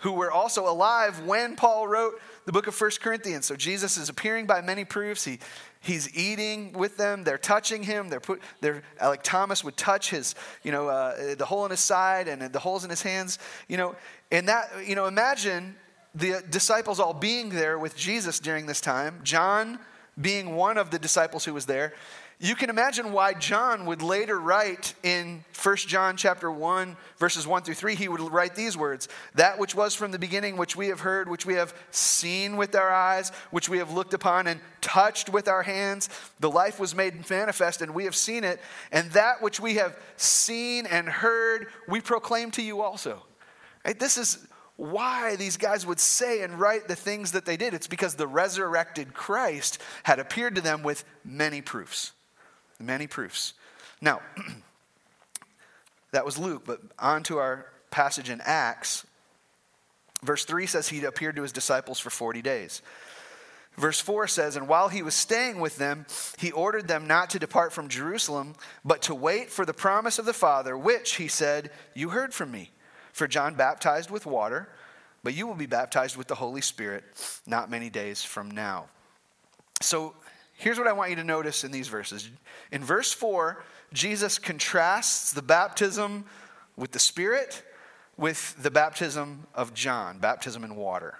who 0.00 0.12
were 0.12 0.30
also 0.30 0.68
alive 0.68 1.20
when 1.20 1.56
Paul 1.56 1.88
wrote 1.88 2.20
the 2.44 2.52
book 2.52 2.66
of 2.66 2.78
1 2.78 2.90
Corinthians. 3.00 3.46
So 3.46 3.56
Jesus 3.56 3.96
is 3.96 4.10
appearing 4.10 4.44
by 4.44 4.60
many 4.60 4.84
proofs. 4.84 5.24
He, 5.24 5.38
he's 5.80 6.14
eating 6.14 6.74
with 6.74 6.98
them. 6.98 7.24
They're 7.24 7.38
touching 7.38 7.82
him. 7.82 8.10
They're 8.10 8.20
put, 8.20 8.42
they're, 8.60 8.82
like 9.00 9.22
Thomas 9.22 9.64
would 9.64 9.78
touch 9.78 10.10
his, 10.10 10.34
you 10.62 10.70
know, 10.70 10.88
uh, 10.88 11.34
the 11.36 11.46
hole 11.46 11.64
in 11.64 11.70
his 11.70 11.80
side 11.80 12.28
and 12.28 12.42
the 12.52 12.58
holes 12.58 12.84
in 12.84 12.90
his 12.90 13.00
hands, 13.00 13.38
you 13.68 13.78
know. 13.78 13.96
And 14.30 14.48
that, 14.48 14.68
you 14.86 14.94
know, 14.94 15.06
imagine 15.06 15.76
the 16.16 16.42
disciples 16.50 16.98
all 16.98 17.14
being 17.14 17.50
there 17.50 17.78
with 17.78 17.96
Jesus 17.96 18.40
during 18.40 18.66
this 18.66 18.80
time. 18.80 19.20
John 19.22 19.78
being 20.20 20.56
one 20.56 20.78
of 20.78 20.90
the 20.90 20.98
disciples 20.98 21.44
who 21.44 21.54
was 21.54 21.66
there 21.66 21.92
you 22.38 22.54
can 22.54 22.68
imagine 22.68 23.12
why 23.12 23.32
John 23.32 23.86
would 23.86 24.02
later 24.02 24.38
write 24.38 24.92
in 25.02 25.42
1 25.62 25.76
John 25.76 26.18
chapter 26.18 26.50
1 26.50 26.96
verses 27.16 27.46
1 27.46 27.62
through 27.62 27.74
3 27.74 27.94
he 27.94 28.08
would 28.08 28.20
write 28.20 28.54
these 28.54 28.76
words 28.76 29.08
that 29.34 29.58
which 29.58 29.74
was 29.74 29.94
from 29.94 30.10
the 30.10 30.18
beginning 30.18 30.58
which 30.58 30.76
we 30.76 30.88
have 30.88 31.00
heard 31.00 31.30
which 31.30 31.46
we 31.46 31.54
have 31.54 31.74
seen 31.90 32.58
with 32.58 32.74
our 32.74 32.90
eyes 32.90 33.30
which 33.50 33.70
we 33.70 33.78
have 33.78 33.90
looked 33.90 34.12
upon 34.12 34.46
and 34.46 34.60
touched 34.82 35.30
with 35.30 35.48
our 35.48 35.62
hands 35.62 36.10
the 36.40 36.50
life 36.50 36.78
was 36.78 36.94
made 36.94 37.28
manifest 37.30 37.80
and 37.80 37.94
we 37.94 38.04
have 38.04 38.16
seen 38.16 38.44
it 38.44 38.60
and 38.92 39.10
that 39.12 39.40
which 39.40 39.58
we 39.58 39.76
have 39.76 39.96
seen 40.16 40.84
and 40.86 41.08
heard 41.08 41.68
we 41.88 42.00
proclaim 42.00 42.50
to 42.50 42.62
you 42.62 42.82
also 42.82 43.22
right 43.84 43.98
this 43.98 44.18
is 44.18 44.46
why 44.76 45.36
these 45.36 45.56
guys 45.56 45.86
would 45.86 46.00
say 46.00 46.42
and 46.42 46.60
write 46.60 46.86
the 46.86 46.96
things 46.96 47.32
that 47.32 47.46
they 47.46 47.56
did 47.56 47.72
it's 47.72 47.86
because 47.86 48.14
the 48.14 48.26
resurrected 48.26 49.14
Christ 49.14 49.80
had 50.02 50.18
appeared 50.18 50.54
to 50.56 50.60
them 50.60 50.82
with 50.82 51.04
many 51.24 51.62
proofs 51.62 52.12
Many 52.78 53.06
proofs. 53.06 53.54
Now, 54.00 54.20
that 56.12 56.24
was 56.24 56.38
Luke, 56.38 56.64
but 56.66 56.80
on 56.98 57.22
to 57.24 57.38
our 57.38 57.66
passage 57.90 58.28
in 58.28 58.40
Acts. 58.44 59.06
Verse 60.22 60.44
3 60.44 60.66
says 60.66 60.88
he 60.88 61.04
appeared 61.04 61.36
to 61.36 61.42
his 61.42 61.52
disciples 61.52 61.98
for 61.98 62.10
40 62.10 62.42
days. 62.42 62.82
Verse 63.76 64.00
4 64.00 64.26
says, 64.26 64.56
And 64.56 64.68
while 64.68 64.88
he 64.88 65.02
was 65.02 65.14
staying 65.14 65.60
with 65.60 65.76
them, 65.76 66.06
he 66.38 66.50
ordered 66.52 66.88
them 66.88 67.06
not 67.06 67.30
to 67.30 67.38
depart 67.38 67.72
from 67.72 67.88
Jerusalem, 67.88 68.54
but 68.84 69.02
to 69.02 69.14
wait 69.14 69.50
for 69.50 69.64
the 69.64 69.74
promise 69.74 70.18
of 70.18 70.24
the 70.24 70.32
Father, 70.32 70.76
which, 70.76 71.16
he 71.16 71.28
said, 71.28 71.70
You 71.94 72.10
heard 72.10 72.32
from 72.32 72.50
me. 72.50 72.70
For 73.16 73.26
John 73.26 73.54
baptized 73.54 74.10
with 74.10 74.26
water, 74.26 74.68
but 75.24 75.32
you 75.32 75.46
will 75.46 75.54
be 75.54 75.64
baptized 75.64 76.18
with 76.18 76.26
the 76.26 76.34
Holy 76.34 76.60
Spirit 76.60 77.02
not 77.46 77.70
many 77.70 77.88
days 77.88 78.22
from 78.22 78.50
now. 78.50 78.88
So 79.80 80.12
here's 80.52 80.76
what 80.76 80.86
I 80.86 80.92
want 80.92 81.08
you 81.08 81.16
to 81.16 81.24
notice 81.24 81.64
in 81.64 81.70
these 81.70 81.88
verses. 81.88 82.28
In 82.70 82.84
verse 82.84 83.14
4, 83.14 83.64
Jesus 83.94 84.38
contrasts 84.38 85.32
the 85.32 85.40
baptism 85.40 86.26
with 86.76 86.92
the 86.92 86.98
Spirit 86.98 87.62
with 88.18 88.54
the 88.62 88.70
baptism 88.70 89.46
of 89.54 89.72
John, 89.72 90.18
baptism 90.18 90.62
in 90.62 90.76
water. 90.76 91.14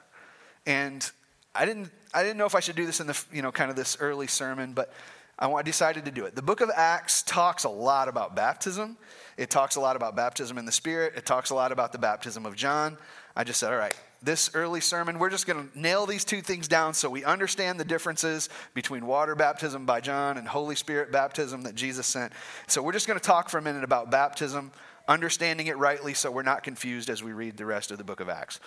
And 0.66 1.10
I 1.54 1.64
didn't, 1.64 1.90
I 2.12 2.22
didn't 2.22 2.36
know 2.36 2.44
if 2.44 2.54
I 2.54 2.60
should 2.60 2.76
do 2.76 2.84
this 2.84 3.00
in 3.00 3.06
the, 3.06 3.24
you 3.32 3.40
know, 3.40 3.52
kind 3.52 3.70
of 3.70 3.76
this 3.76 3.96
early 4.00 4.26
sermon, 4.26 4.74
but 4.74 4.92
I 5.38 5.62
decided 5.62 6.07
to 6.07 6.11
do 6.11 6.25
it. 6.25 6.35
The 6.35 6.43
book 6.43 6.61
of 6.61 6.71
Acts 6.75 7.23
talks 7.23 7.64
a 7.64 7.69
lot 7.69 8.09
about 8.09 8.35
baptism. 8.35 8.97
It 9.37 9.50
talks 9.50 9.76
a 9.76 9.81
lot 9.81 9.97
about 9.97 10.16
baptism 10.16 10.57
in 10.57 10.64
the 10.64 10.73
Spirit. 10.73 11.12
It 11.16 11.26
talks 11.26 11.50
a 11.50 11.55
lot 11.55 11.73
about 11.73 11.93
the 11.93 11.99
baptism 11.99 12.47
of 12.47 12.57
John. 12.57 12.97
I 13.37 13.45
just 13.45 13.61
said, 13.61 13.71
all 13.71 13.78
right, 13.78 13.95
this 14.23 14.50
early 14.55 14.81
sermon, 14.81 15.19
we're 15.19 15.28
just 15.28 15.47
going 15.47 15.69
to 15.69 15.78
nail 15.78 16.07
these 16.07 16.25
two 16.25 16.40
things 16.40 16.69
down 16.69 16.95
so 16.95 17.11
we 17.11 17.23
understand 17.23 17.78
the 17.78 17.85
differences 17.85 18.49
between 18.73 19.07
water 19.07 19.35
baptism 19.35 19.85
by 19.85 20.00
John 20.00 20.38
and 20.38 20.49
Holy 20.49 20.75
Spirit 20.75 21.12
baptism 21.12 21.62
that 21.62 21.75
Jesus 21.75 22.07
sent. 22.07 22.33
So 22.66 22.83
we're 22.83 22.93
just 22.93 23.07
going 23.07 23.19
to 23.19 23.25
talk 23.25 23.50
for 23.50 23.59
a 23.59 23.62
minute 23.62 23.85
about 23.85 24.11
baptism, 24.11 24.73
understanding 25.07 25.66
it 25.66 25.76
rightly 25.76 26.14
so 26.14 26.31
we're 26.31 26.43
not 26.43 26.62
confused 26.62 27.11
as 27.11 27.23
we 27.23 27.33
read 27.33 27.59
the 27.59 27.66
rest 27.66 27.90
of 27.90 27.99
the 27.99 28.05
book 28.05 28.21
of 28.21 28.31
Acts. 28.31 28.59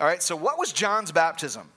All 0.00 0.06
right, 0.06 0.22
so 0.22 0.34
what 0.34 0.58
was 0.58 0.72
John's 0.72 1.12
baptism? 1.12 1.70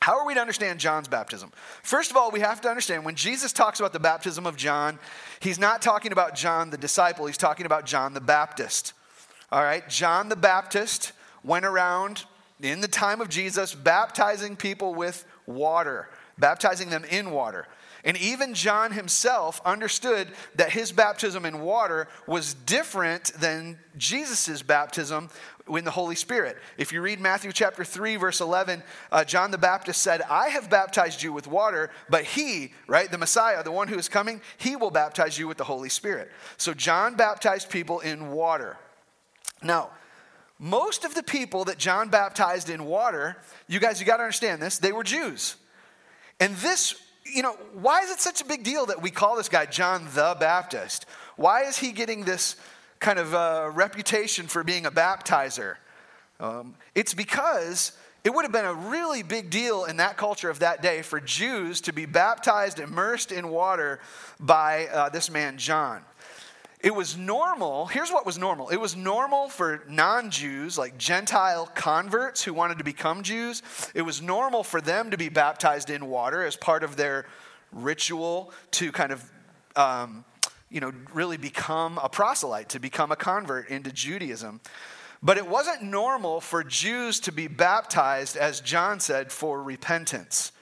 How 0.00 0.18
are 0.18 0.26
we 0.26 0.32
to 0.32 0.40
understand 0.40 0.80
John's 0.80 1.08
baptism? 1.08 1.52
First 1.82 2.10
of 2.10 2.16
all, 2.16 2.30
we 2.30 2.40
have 2.40 2.62
to 2.62 2.70
understand 2.70 3.04
when 3.04 3.16
Jesus 3.16 3.52
talks 3.52 3.80
about 3.80 3.92
the 3.92 4.00
baptism 4.00 4.46
of 4.46 4.56
John, 4.56 4.98
he's 5.40 5.58
not 5.58 5.82
talking 5.82 6.10
about 6.10 6.34
John 6.34 6.70
the 6.70 6.78
disciple, 6.78 7.26
he's 7.26 7.36
talking 7.36 7.66
about 7.66 7.84
John 7.84 8.14
the 8.14 8.20
Baptist. 8.20 8.94
All 9.52 9.62
right, 9.62 9.86
John 9.90 10.30
the 10.30 10.36
Baptist 10.36 11.12
went 11.44 11.66
around 11.66 12.24
in 12.62 12.80
the 12.80 12.88
time 12.88 13.20
of 13.20 13.28
Jesus 13.28 13.74
baptizing 13.74 14.56
people 14.56 14.94
with 14.94 15.26
water, 15.46 16.08
baptizing 16.38 16.88
them 16.88 17.04
in 17.04 17.30
water. 17.30 17.66
And 18.02 18.16
even 18.16 18.54
John 18.54 18.92
himself 18.92 19.60
understood 19.66 20.28
that 20.54 20.70
his 20.70 20.92
baptism 20.92 21.44
in 21.44 21.60
water 21.60 22.08
was 22.26 22.54
different 22.54 23.24
than 23.34 23.78
Jesus' 23.98 24.62
baptism 24.62 25.28
in 25.76 25.84
the 25.84 25.90
Holy 25.90 26.14
Spirit. 26.14 26.56
If 26.76 26.92
you 26.92 27.00
read 27.00 27.20
Matthew 27.20 27.52
chapter 27.52 27.84
3, 27.84 28.16
verse 28.16 28.40
11, 28.40 28.82
uh, 29.12 29.24
John 29.24 29.50
the 29.50 29.58
Baptist 29.58 30.02
said, 30.02 30.22
I 30.22 30.48
have 30.48 30.70
baptized 30.70 31.22
you 31.22 31.32
with 31.32 31.46
water, 31.46 31.90
but 32.08 32.24
he, 32.24 32.72
right, 32.86 33.10
the 33.10 33.18
Messiah, 33.18 33.62
the 33.62 33.72
one 33.72 33.88
who 33.88 33.98
is 33.98 34.08
coming, 34.08 34.40
he 34.58 34.76
will 34.76 34.90
baptize 34.90 35.38
you 35.38 35.48
with 35.48 35.58
the 35.58 35.64
Holy 35.64 35.88
Spirit. 35.88 36.30
So 36.56 36.74
John 36.74 37.16
baptized 37.16 37.70
people 37.70 38.00
in 38.00 38.30
water. 38.30 38.76
Now, 39.62 39.90
most 40.58 41.04
of 41.04 41.14
the 41.14 41.22
people 41.22 41.64
that 41.66 41.78
John 41.78 42.08
baptized 42.08 42.68
in 42.68 42.84
water, 42.84 43.36
you 43.66 43.80
guys, 43.80 44.00
you 44.00 44.06
got 44.06 44.18
to 44.18 44.24
understand 44.24 44.60
this, 44.60 44.78
they 44.78 44.92
were 44.92 45.04
Jews. 45.04 45.56
And 46.38 46.54
this 46.56 46.94
you 47.24 47.42
know, 47.42 47.52
why 47.74 48.00
is 48.00 48.10
it 48.10 48.20
such 48.20 48.40
a 48.40 48.44
big 48.44 48.62
deal 48.64 48.86
that 48.86 49.02
we 49.02 49.10
call 49.10 49.36
this 49.36 49.48
guy 49.48 49.66
John 49.66 50.08
the 50.14 50.36
Baptist? 50.38 51.06
Why 51.36 51.62
is 51.62 51.78
he 51.78 51.92
getting 51.92 52.24
this 52.24 52.56
kind 53.00 53.18
of 53.18 53.34
uh, 53.34 53.70
reputation 53.72 54.46
for 54.46 54.62
being 54.62 54.86
a 54.86 54.90
baptizer? 54.90 55.76
Um, 56.38 56.74
it's 56.94 57.12
because 57.14 57.92
it 58.22 58.34
would 58.34 58.44
have 58.44 58.52
been 58.52 58.66
a 58.66 58.74
really 58.74 59.22
big 59.22 59.50
deal 59.50 59.84
in 59.84 59.96
that 59.96 60.16
culture 60.16 60.50
of 60.50 60.58
that 60.58 60.82
day 60.82 61.02
for 61.02 61.20
Jews 61.20 61.80
to 61.82 61.92
be 61.92 62.06
baptized, 62.06 62.78
immersed 62.78 63.32
in 63.32 63.48
water 63.48 64.00
by 64.38 64.86
uh, 64.88 65.08
this 65.08 65.30
man, 65.30 65.56
John. 65.56 66.02
It 66.82 66.94
was 66.94 67.16
normal, 67.16 67.86
here's 67.86 68.10
what 68.10 68.24
was 68.24 68.38
normal. 68.38 68.70
It 68.70 68.80
was 68.80 68.96
normal 68.96 69.50
for 69.50 69.84
non 69.88 70.30
Jews, 70.30 70.78
like 70.78 70.96
Gentile 70.96 71.66
converts 71.74 72.42
who 72.42 72.54
wanted 72.54 72.78
to 72.78 72.84
become 72.84 73.22
Jews, 73.22 73.62
it 73.94 74.02
was 74.02 74.22
normal 74.22 74.64
for 74.64 74.80
them 74.80 75.10
to 75.10 75.18
be 75.18 75.28
baptized 75.28 75.90
in 75.90 76.06
water 76.06 76.42
as 76.42 76.56
part 76.56 76.82
of 76.82 76.96
their 76.96 77.26
ritual 77.70 78.52
to 78.72 78.92
kind 78.92 79.12
of, 79.12 79.30
um, 79.76 80.24
you 80.70 80.80
know, 80.80 80.92
really 81.12 81.36
become 81.36 81.98
a 82.02 82.08
proselyte, 82.08 82.68
to 82.70 82.78
become 82.78 83.10
a 83.12 83.16
convert 83.16 83.68
into 83.68 83.92
Judaism. 83.92 84.60
But 85.22 85.36
it 85.36 85.46
wasn't 85.46 85.82
normal 85.82 86.40
for 86.40 86.64
Jews 86.64 87.20
to 87.20 87.32
be 87.32 87.46
baptized, 87.46 88.36
as 88.36 88.60
John 88.60 89.00
said, 89.00 89.30
for 89.30 89.62
repentance. 89.62 90.52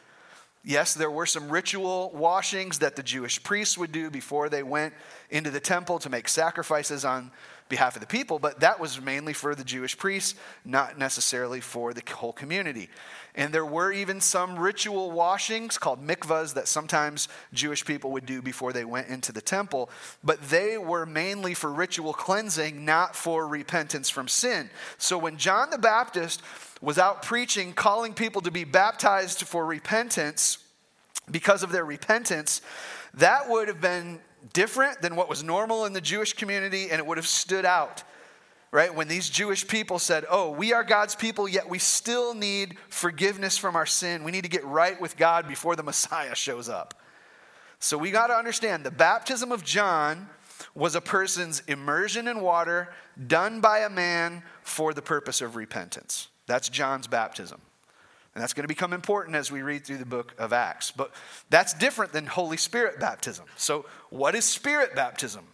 Yes, 0.65 0.95
there 0.95 1.11
were 1.11 1.27
some 1.27 1.49
ritual 1.49 2.11
washings 2.13 2.81
that 2.81 2.97
the 2.97 3.03
Jewish 3.03 3.43
priests 3.43 3.79
would 3.79 3.93
do 3.93 4.11
before 4.11 4.49
they 4.49 4.63
went 4.63 4.95
into 5.31 5.51
the 5.51 5.61
temple 5.61 5.99
to 6.01 6.11
make 6.11 6.29
sacrifices 6.29 7.05
on 7.05 7.31
behalf 7.69 7.97
of 7.97 8.01
the 8.01 8.07
people, 8.07 8.39
but 8.39 8.61
that 8.61 8.81
was 8.81 9.01
mainly 9.01 9.33
for 9.33 9.55
the 9.55 9.65
Jewish 9.65 9.97
priests, 9.97 10.35
not 10.65 10.99
necessarily 10.99 11.61
for 11.61 11.93
the 11.93 12.03
whole 12.11 12.33
community. 12.33 12.89
And 13.35 13.53
there 13.53 13.65
were 13.65 13.93
even 13.93 14.21
some 14.21 14.59
ritual 14.59 15.11
washings 15.11 15.79
called 15.79 16.05
mikvahs 16.05 16.55
that 16.55 16.67
sometimes 16.67 17.29
Jewish 17.53 17.85
people 17.85 18.11
would 18.13 18.27
do 18.27 18.43
before 18.43 18.73
they 18.73 18.85
went 18.85 19.09
into 19.09 19.33
the 19.33 19.41
temple, 19.41 19.91
but 20.25 20.41
they 20.49 20.79
were 20.79 21.07
mainly 21.07 21.55
for 21.55 21.73
ritual 21.73 22.13
cleansing, 22.13 22.85
not 22.85 23.15
for 23.15 23.47
repentance 23.47 24.09
from 24.09 24.29
sin. 24.29 24.71
So 24.97 25.19
when 25.19 25.37
John 25.37 25.71
the 25.71 25.79
Baptist 25.79 26.43
was 26.81 26.99
out 26.99 27.23
preaching, 27.23 27.75
calling 27.75 28.15
people 28.15 28.43
to 28.43 28.51
be 28.51 28.65
baptized 28.65 29.43
for 29.43 29.67
repentance 29.67 30.59
because 31.31 31.63
of 31.63 31.71
their 31.71 31.85
repentance, 31.85 32.63
that 33.15 33.49
would 33.49 33.69
have 33.69 33.81
been 33.81 34.21
different 34.53 35.03
than 35.03 35.17
what 35.17 35.29
was 35.29 35.43
normal 35.43 35.85
in 35.85 35.93
the 35.93 36.01
Jewish 36.01 36.33
community 36.33 36.91
and 36.91 36.99
it 36.99 37.07
would 37.07 37.19
have 37.19 37.27
stood 37.27 37.65
out. 37.65 38.03
Right? 38.71 38.95
When 38.95 39.09
these 39.09 39.31
Jewish 39.31 39.67
people 39.67 39.99
said, 39.99 40.27
Oh, 40.29 40.51
we 40.51 40.75
are 40.75 40.85
God's 40.85 41.15
people, 41.15 41.49
yet 41.49 41.71
we 41.71 41.79
still 41.79 42.35
need 42.35 42.77
forgiveness 42.91 43.57
from 43.57 43.77
our 43.77 43.87
sin. 43.87 44.25
We 44.25 44.31
need 44.31 44.45
to 44.45 44.51
get 44.51 44.65
right 44.65 45.01
with 45.01 45.17
God 45.17 45.49
before 45.49 45.75
the 45.75 45.83
Messiah 45.83 46.35
shows 46.35 46.69
up. 46.69 46.95
So 47.79 47.97
we 47.97 48.11
got 48.11 48.27
to 48.27 48.35
understand 48.35 48.85
the 48.85 48.91
baptism 48.91 49.53
of 49.53 49.65
John 49.65 50.29
was 50.75 50.95
a 50.95 51.01
person's 51.01 51.63
immersion 51.67 52.29
in 52.29 52.41
water 52.41 52.93
done 53.27 53.61
by 53.61 53.81
a 53.81 53.91
man 53.91 54.43
for 54.63 54.93
the 54.93 55.03
purpose 55.03 55.41
of 55.41 55.57
repentance. 55.57 56.29
That's 56.47 56.69
John's 56.69 57.07
baptism. 57.07 57.61
And 58.39 58.43
that's 58.45 58.53
going 58.53 58.63
to 58.63 58.69
become 58.69 58.93
important 58.93 59.35
as 59.35 59.51
we 59.51 59.63
read 59.63 59.85
through 59.85 59.97
the 59.97 60.07
book 60.07 60.33
of 60.39 60.53
Acts. 60.53 60.93
But 60.93 61.11
that's 61.51 61.75
different 61.75 62.13
than 62.13 62.25
Holy 62.25 62.57
Spirit 62.57 63.01
baptism. 63.01 63.47
So, 63.57 63.85
what 64.11 64.37
is 64.37 64.45
Spirit 64.45 64.95
baptism? 64.95 65.45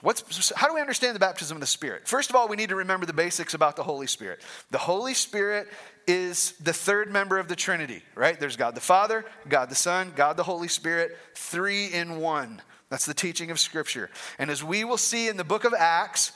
What's, 0.00 0.50
how 0.56 0.66
do 0.66 0.74
we 0.74 0.80
understand 0.80 1.14
the 1.14 1.20
baptism 1.20 1.58
of 1.58 1.60
the 1.60 1.66
Spirit? 1.66 2.08
First 2.08 2.30
of 2.30 2.36
all, 2.36 2.48
we 2.48 2.56
need 2.56 2.70
to 2.70 2.76
remember 2.76 3.04
the 3.04 3.12
basics 3.12 3.52
about 3.52 3.76
the 3.76 3.82
Holy 3.82 4.06
Spirit. 4.06 4.40
The 4.70 4.78
Holy 4.78 5.12
Spirit 5.12 5.68
is 6.06 6.52
the 6.52 6.72
third 6.72 7.12
member 7.12 7.38
of 7.38 7.48
the 7.48 7.54
Trinity, 7.54 8.02
right? 8.14 8.40
There's 8.40 8.56
God 8.56 8.74
the 8.74 8.80
Father, 8.80 9.22
God 9.46 9.68
the 9.68 9.74
Son, 9.74 10.14
God 10.16 10.38
the 10.38 10.44
Holy 10.44 10.68
Spirit, 10.68 11.18
three 11.34 11.88
in 11.88 12.16
one. 12.16 12.62
That's 12.88 13.04
the 13.04 13.12
teaching 13.12 13.50
of 13.50 13.60
Scripture. 13.60 14.08
And 14.38 14.50
as 14.50 14.64
we 14.64 14.84
will 14.84 14.96
see 14.96 15.28
in 15.28 15.36
the 15.36 15.44
book 15.44 15.64
of 15.64 15.74
Acts, 15.74 16.32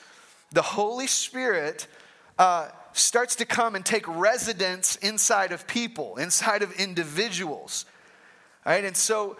the 0.53 0.61
Holy 0.61 1.07
Spirit 1.07 1.87
uh, 2.39 2.69
starts 2.93 3.37
to 3.37 3.45
come 3.45 3.75
and 3.75 3.85
take 3.85 4.07
residence 4.09 4.97
inside 4.97 5.53
of 5.53 5.67
people, 5.67 6.17
inside 6.17 6.63
of 6.63 6.73
individuals. 6.73 7.85
Right? 8.65 8.85
And 8.85 8.97
so 8.97 9.37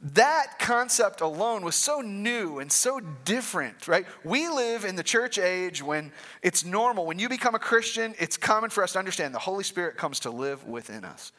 that 0.00 0.58
concept 0.60 1.20
alone 1.20 1.64
was 1.64 1.74
so 1.74 2.00
new 2.00 2.60
and 2.60 2.70
so 2.70 3.00
different, 3.24 3.88
right? 3.88 4.06
We 4.22 4.48
live 4.48 4.84
in 4.84 4.94
the 4.94 5.02
church 5.02 5.38
age 5.38 5.82
when 5.82 6.12
it's 6.40 6.64
normal. 6.64 7.04
When 7.04 7.18
you 7.18 7.28
become 7.28 7.56
a 7.56 7.58
Christian, 7.58 8.14
it's 8.18 8.36
common 8.36 8.70
for 8.70 8.84
us 8.84 8.92
to 8.92 9.00
understand 9.00 9.34
the 9.34 9.40
Holy 9.40 9.64
Spirit 9.64 9.96
comes 9.96 10.20
to 10.20 10.30
live 10.30 10.64
within 10.66 11.04
us. 11.04 11.32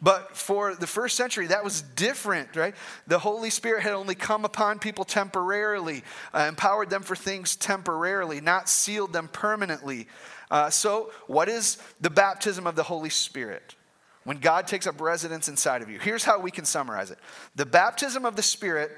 But 0.00 0.36
for 0.36 0.74
the 0.76 0.86
first 0.86 1.16
century, 1.16 1.48
that 1.48 1.64
was 1.64 1.82
different, 1.82 2.54
right? 2.54 2.74
The 3.08 3.18
Holy 3.18 3.50
Spirit 3.50 3.82
had 3.82 3.94
only 3.94 4.14
come 4.14 4.44
upon 4.44 4.78
people 4.78 5.04
temporarily, 5.04 6.04
uh, 6.32 6.46
empowered 6.48 6.88
them 6.88 7.02
for 7.02 7.16
things 7.16 7.56
temporarily, 7.56 8.40
not 8.40 8.68
sealed 8.68 9.12
them 9.12 9.28
permanently. 9.28 10.06
Uh, 10.50 10.70
so, 10.70 11.10
what 11.26 11.48
is 11.48 11.78
the 12.00 12.10
baptism 12.10 12.66
of 12.66 12.76
the 12.76 12.84
Holy 12.84 13.10
Spirit? 13.10 13.74
When 14.22 14.38
God 14.38 14.66
takes 14.66 14.86
up 14.86 15.00
residence 15.00 15.48
inside 15.48 15.82
of 15.82 15.88
you. 15.88 15.98
Here's 15.98 16.22
how 16.22 16.38
we 16.38 16.50
can 16.50 16.64
summarize 16.64 17.10
it 17.10 17.18
the 17.56 17.66
baptism 17.66 18.24
of 18.24 18.36
the 18.36 18.42
Spirit 18.42 18.92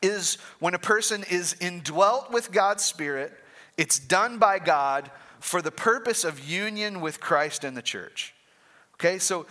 is 0.00 0.38
when 0.58 0.74
a 0.74 0.78
person 0.78 1.24
is 1.30 1.56
indwelt 1.60 2.30
with 2.30 2.50
God's 2.50 2.84
Spirit, 2.84 3.32
it's 3.76 3.98
done 3.98 4.38
by 4.38 4.58
God 4.58 5.10
for 5.40 5.60
the 5.60 5.70
purpose 5.70 6.24
of 6.24 6.40
union 6.40 7.00
with 7.00 7.20
Christ 7.20 7.64
and 7.64 7.76
the 7.76 7.82
church. 7.82 8.34
Okay, 8.94 9.18
so 9.18 9.46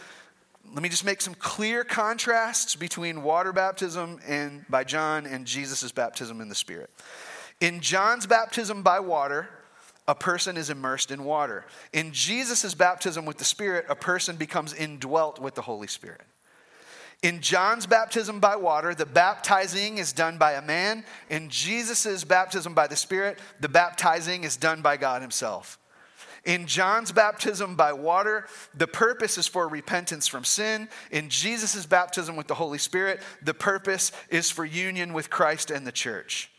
let 0.72 0.82
me 0.82 0.90
just 0.90 1.06
make 1.06 1.22
some 1.22 1.36
clear 1.36 1.84
contrasts 1.84 2.76
between 2.76 3.22
water 3.24 3.54
baptism 3.54 4.20
and 4.28 4.66
by 4.70 4.84
John 4.84 5.26
and 5.26 5.46
Jesus' 5.46 5.92
baptism 5.92 6.42
in 6.42 6.50
the 6.50 6.56
Spirit. 6.56 6.90
In 7.60 7.80
John's 7.80 8.26
baptism 8.26 8.82
by 8.82 9.00
water, 9.00 9.50
a 10.08 10.16
person 10.16 10.58
is 10.58 10.70
immersed 10.70 11.12
in 11.12 11.24
water. 11.24 11.66
In 11.94 12.12
Jesus' 12.12 12.74
baptism 12.74 13.26
with 13.26 13.38
the 13.38 13.46
Spirit, 13.46 13.86
a 13.88 13.96
person 13.96 14.36
becomes 14.36 14.74
indwelt 14.74 15.40
with 15.40 15.56
the 15.56 15.62
Holy 15.62 15.88
Spirit. 15.88 16.22
In 17.22 17.40
John's 17.40 17.86
baptism 17.86 18.42
by 18.42 18.58
water, 18.58 18.94
the 18.94 19.06
baptizing 19.06 19.98
is 19.98 20.12
done 20.12 20.38
by 20.38 20.54
a 20.54 20.62
man. 20.62 21.06
In 21.30 21.50
Jesus' 21.50 22.26
baptism 22.26 22.74
by 22.74 22.88
the 22.88 22.98
Spirit, 22.98 23.40
the 23.62 23.70
baptizing 23.70 24.44
is 24.44 24.58
done 24.58 24.82
by 24.82 24.98
God 24.98 25.22
Himself. 25.22 25.80
In 26.46 26.68
John's 26.68 27.14
baptism 27.14 27.76
by 27.76 27.94
water, 27.94 28.48
the 28.76 28.88
purpose 28.88 29.38
is 29.38 29.48
for 29.48 29.68
repentance 29.68 30.28
from 30.28 30.44
sin. 30.44 30.90
In 31.10 31.30
Jesus' 31.30 31.86
baptism 31.86 32.36
with 32.36 32.48
the 32.48 32.56
Holy 32.56 32.78
Spirit, 32.78 33.22
the 33.42 33.54
purpose 33.54 34.12
is 34.30 34.50
for 34.50 34.66
union 34.66 35.14
with 35.14 35.30
Christ 35.30 35.72
and 35.72 35.88
the 35.88 35.92
church. 35.92 36.52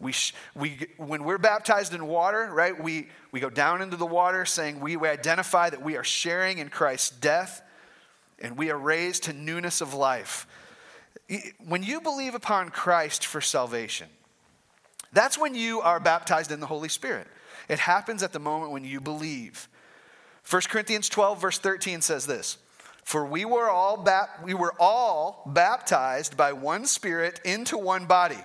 We, 0.00 0.14
we, 0.56 0.88
when 0.96 1.24
we're 1.24 1.38
baptized 1.38 1.94
in 1.94 2.06
water, 2.06 2.50
right, 2.52 2.82
we, 2.82 3.08
we 3.30 3.38
go 3.38 3.50
down 3.50 3.82
into 3.82 3.96
the 3.96 4.06
water 4.06 4.44
saying 4.46 4.80
we, 4.80 4.96
we 4.96 5.06
identify 5.06 5.70
that 5.70 5.82
we 5.82 5.96
are 5.96 6.04
sharing 6.04 6.58
in 6.58 6.68
Christ's 6.68 7.10
death 7.10 7.62
and 8.40 8.56
we 8.56 8.70
are 8.70 8.78
raised 8.78 9.24
to 9.24 9.32
newness 9.32 9.80
of 9.80 9.94
life. 9.94 10.46
When 11.64 11.82
you 11.82 12.00
believe 12.00 12.34
upon 12.34 12.70
Christ 12.70 13.26
for 13.26 13.40
salvation, 13.40 14.08
that's 15.12 15.36
when 15.38 15.54
you 15.54 15.82
are 15.82 16.00
baptized 16.00 16.50
in 16.50 16.60
the 16.60 16.66
Holy 16.66 16.88
Spirit. 16.88 17.28
It 17.70 17.78
happens 17.78 18.24
at 18.24 18.32
the 18.32 18.40
moment 18.40 18.72
when 18.72 18.82
you 18.82 19.00
believe. 19.00 19.68
1 20.50 20.62
Corinthians 20.68 21.08
12, 21.08 21.40
verse 21.40 21.58
13 21.60 22.00
says 22.00 22.26
this 22.26 22.58
For 23.04 23.24
we 23.24 23.44
were 23.44 23.70
all, 23.70 23.96
bap- 23.96 24.42
we 24.42 24.54
were 24.54 24.74
all 24.80 25.44
baptized 25.46 26.36
by 26.36 26.52
one 26.52 26.84
Spirit 26.84 27.40
into 27.44 27.78
one 27.78 28.06
body, 28.06 28.40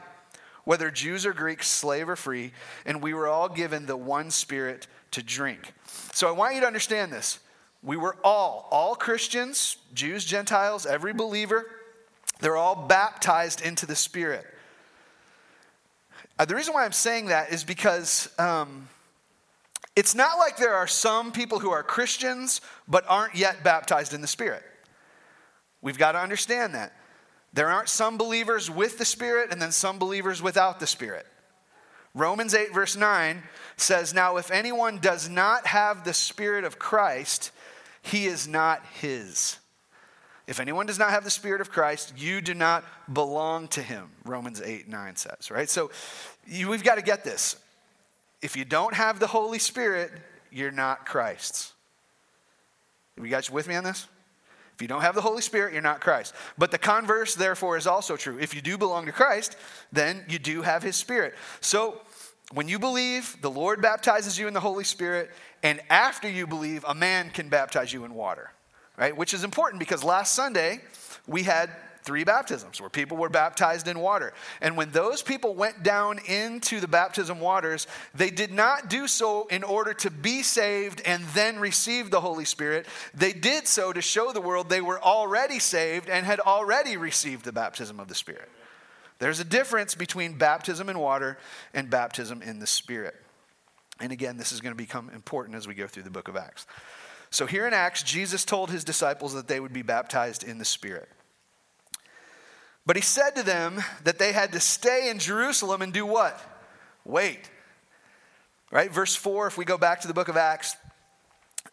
whether 0.64 0.92
Jews 0.92 1.26
or 1.26 1.34
Greeks, 1.34 1.68
slave 1.68 2.08
or 2.08 2.16
free, 2.16 2.52
and 2.86 3.02
we 3.02 3.16
were 3.16 3.28
all 3.28 3.50
given 3.50 3.88
the 3.88 3.98
one 3.98 4.30
Spirit 4.30 4.86
to 5.10 5.24
drink. 5.24 5.74
So 6.14 6.28
I 6.28 6.32
want 6.32 6.54
you 6.54 6.62
to 6.62 6.68
understand 6.68 7.12
this. 7.12 7.40
We 7.82 7.98
were 7.98 8.18
all, 8.24 8.68
all 8.70 8.94
Christians, 8.94 9.78
Jews, 9.96 10.24
Gentiles, 10.24 10.86
every 10.86 11.14
believer, 11.14 11.66
they're 12.42 12.58
all 12.58 12.76
baptized 12.76 13.60
into 13.66 13.88
the 13.88 13.96
Spirit. 13.96 14.46
Uh, 16.38 16.46
the 16.46 16.54
reason 16.54 16.76
why 16.76 16.86
I'm 16.86 16.92
saying 16.92 17.28
that 17.28 17.52
is 17.52 17.64
because 17.64 18.30
um, 18.38 18.88
it's 19.96 20.16
not 20.16 20.38
like 20.38 20.58
there 20.58 20.76
are 20.76 20.88
some 20.88 21.32
people 21.32 21.60
who 21.60 21.72
are 21.72 21.84
Christians 21.84 22.62
but 22.88 23.06
aren't 23.08 23.36
yet 23.36 23.64
baptized 23.64 24.14
in 24.14 24.22
the 24.22 24.28
Spirit. 24.28 24.64
We've 25.82 25.98
got 25.98 26.14
to 26.14 26.20
understand 26.20 26.76
that. 26.76 26.94
There 27.54 27.70
aren't 27.70 27.90
some 27.90 28.18
believers 28.18 28.70
with 28.70 28.98
the 28.98 29.06
Spirit 29.06 29.52
and 29.52 29.62
then 29.62 29.72
some 29.72 29.98
believers 29.98 30.42
without 30.42 30.80
the 30.80 30.88
Spirit. 30.88 31.26
Romans 32.14 32.54
8, 32.54 32.74
verse 32.74 32.96
9 32.96 33.44
says, 33.78 34.14
Now 34.14 34.38
if 34.38 34.52
anyone 34.52 35.00
does 35.00 35.30
not 35.30 35.68
have 35.68 36.04
the 36.04 36.14
Spirit 36.14 36.66
of 36.66 36.80
Christ, 36.80 37.52
he 38.02 38.26
is 38.26 38.48
not 38.48 38.86
his. 39.00 39.58
If 40.48 40.60
anyone 40.60 40.86
does 40.86 41.00
not 41.00 41.10
have 41.10 41.24
the 41.24 41.30
Spirit 41.30 41.62
of 41.62 41.72
Christ, 41.72 42.14
you 42.18 42.40
do 42.40 42.54
not 42.54 42.84
belong 43.12 43.68
to 43.70 43.82
him, 43.82 44.12
Romans 44.26 44.62
8, 44.62 44.88
9 44.88 45.16
says, 45.16 45.50
right? 45.50 45.70
So 45.70 45.92
you, 46.46 46.70
we've 46.70 46.84
got 46.84 46.96
to 46.96 47.02
get 47.02 47.24
this. 47.24 47.56
If 48.46 48.56
you 48.56 48.64
don't 48.64 48.94
have 48.94 49.20
the 49.20 49.26
Holy 49.26 49.58
Spirit, 49.58 50.12
you're 50.52 50.70
not 50.70 51.08
Christ's. 51.08 51.74
You 53.20 53.28
guys 53.28 53.50
with 53.50 53.68
me 53.68 53.74
on 53.74 53.84
this? 53.84 54.06
If 54.76 54.84
you 54.84 54.88
don't 54.88 55.02
have 55.02 55.16
the 55.16 55.22
Holy 55.22 55.42
Spirit, 55.42 55.74
you're 55.74 55.82
not 55.82 56.00
Christ. 56.00 56.36
But 56.56 56.70
the 56.70 56.78
converse, 56.78 57.34
therefore, 57.34 57.76
is 57.76 57.88
also 57.88 58.16
true. 58.16 58.38
If 58.38 58.54
you 58.54 58.62
do 58.62 58.78
belong 58.78 59.08
to 59.08 59.12
Christ, 59.12 59.58
then 59.92 60.24
you 60.30 60.38
do 60.38 60.62
have 60.62 60.84
His 60.84 60.96
Spirit. 60.96 61.34
So 61.60 62.00
when 62.52 62.68
you 62.68 62.78
believe, 62.78 63.36
the 63.42 63.50
Lord 63.50 63.82
baptizes 63.82 64.38
you 64.38 64.48
in 64.48 64.54
the 64.54 64.60
Holy 64.60 64.84
Spirit, 64.84 65.32
and 65.64 65.82
after 65.90 66.30
you 66.30 66.46
believe, 66.46 66.86
a 66.88 66.94
man 66.94 67.32
can 67.32 67.50
baptize 67.50 67.92
you 67.92 68.06
in 68.06 68.14
water, 68.14 68.52
right? 68.96 69.18
Which 69.18 69.34
is 69.34 69.44
important 69.44 69.80
because 69.80 70.04
last 70.04 70.34
Sunday 70.34 70.82
we 71.26 71.42
had 71.42 71.72
three 72.06 72.24
baptisms 72.24 72.80
where 72.80 72.90
people 72.90 73.18
were 73.18 73.30
baptized 73.30 73.88
in 73.88 74.00
water. 74.00 74.34
And 74.62 74.78
when 74.78 74.92
those 74.92 75.22
people 75.22 75.56
went 75.56 75.84
down 75.84 76.20
into 76.20 76.80
the 76.80 76.88
baptism 76.88 77.40
waters, 77.40 77.88
they 78.14 78.30
did 78.30 78.52
not 78.52 78.90
do 78.90 79.08
so 79.08 79.48
in 79.48 79.64
order 79.64 79.94
to 79.96 80.12
be 80.12 80.44
saved 80.44 81.02
and 81.06 81.24
then 81.34 81.60
receive 81.60 82.12
the 82.12 82.22
Holy 82.22 82.46
Spirit. 82.46 82.86
They 83.14 83.34
did 83.34 83.68
so 83.68 83.92
to 83.92 84.02
show 84.02 84.32
the 84.32 84.42
world 84.42 84.70
they 84.70 84.82
were 84.82 85.02
already 85.02 85.60
saved 85.60 86.10
and 86.10 86.26
had 86.26 86.40
already 86.40 86.96
received 86.96 87.44
the 87.44 87.52
baptism 87.52 88.00
of 88.00 88.08
the 88.08 88.16
Spirit. 88.16 88.50
There's 89.20 89.40
a 89.40 89.46
difference 89.46 89.96
between 89.96 90.38
baptism 90.38 90.90
in 90.90 91.00
water 91.00 91.38
and 91.74 91.90
baptism 91.90 92.42
in 92.42 92.60
the 92.60 92.68
Spirit. 92.68 93.16
And 94.00 94.12
again, 94.12 94.38
this 94.38 94.52
is 94.52 94.62
going 94.62 94.74
to 94.74 94.78
become 94.78 95.10
important 95.10 95.56
as 95.56 95.68
we 95.68 95.74
go 95.74 95.88
through 95.88 96.04
the 96.04 96.10
book 96.10 96.28
of 96.28 96.36
Acts. 96.36 96.68
So, 97.30 97.46
here 97.46 97.66
in 97.66 97.74
Acts, 97.74 98.04
Jesus 98.04 98.46
told 98.46 98.70
his 98.70 98.84
disciples 98.84 99.34
that 99.34 99.48
they 99.48 99.60
would 99.60 99.74
be 99.74 99.82
baptized 99.82 100.44
in 100.44 100.58
the 100.58 100.66
Spirit. 100.66 101.10
But 102.86 102.96
he 102.96 103.02
said 103.02 103.32
to 103.32 103.44
them 103.44 103.84
that 104.04 104.20
they 104.20 104.32
had 104.32 104.52
to 104.54 104.60
stay 104.60 105.10
in 105.10 105.20
Jerusalem 105.20 105.82
and 105.82 105.92
do 105.92 106.06
what? 106.06 106.40
Wait. 107.04 107.50
Right? 108.72 108.92
Verse 108.92 109.16
4, 109.16 109.48
if 109.48 109.58
we 109.58 109.66
go 109.66 109.78
back 109.78 110.02
to 110.02 110.08
the 110.08 110.14
book 110.14 110.28
of 110.28 110.38
Acts, 110.38 110.76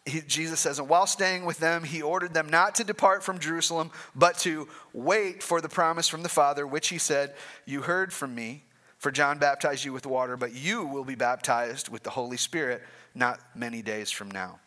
he, 0.05 0.21
Jesus 0.21 0.59
says, 0.59 0.79
And 0.79 0.89
while 0.89 1.07
staying 1.07 1.45
with 1.45 1.59
them, 1.59 1.83
he 1.83 2.01
ordered 2.01 2.33
them 2.33 2.49
not 2.49 2.75
to 2.75 2.83
depart 2.83 3.23
from 3.23 3.39
Jerusalem, 3.39 3.91
but 4.15 4.37
to 4.39 4.67
wait 4.91 5.41
for 5.41 5.61
the 5.61 5.69
promise 5.69 6.07
from 6.07 6.23
the 6.23 6.29
Father, 6.29 6.65
which 6.67 6.89
he 6.89 6.97
said, 6.97 7.35
You 7.65 7.81
heard 7.81 8.11
from 8.11 8.35
me, 8.35 8.63
for 8.97 9.11
John 9.11 9.37
baptized 9.37 9.85
you 9.85 9.93
with 9.93 10.05
water, 10.05 10.35
but 10.35 10.53
you 10.53 10.85
will 10.85 11.05
be 11.05 11.15
baptized 11.15 11.89
with 11.89 12.03
the 12.03 12.09
Holy 12.09 12.37
Spirit 12.37 12.81
not 13.15 13.39
many 13.55 13.81
days 13.81 14.11
from 14.11 14.31
now. 14.31 14.59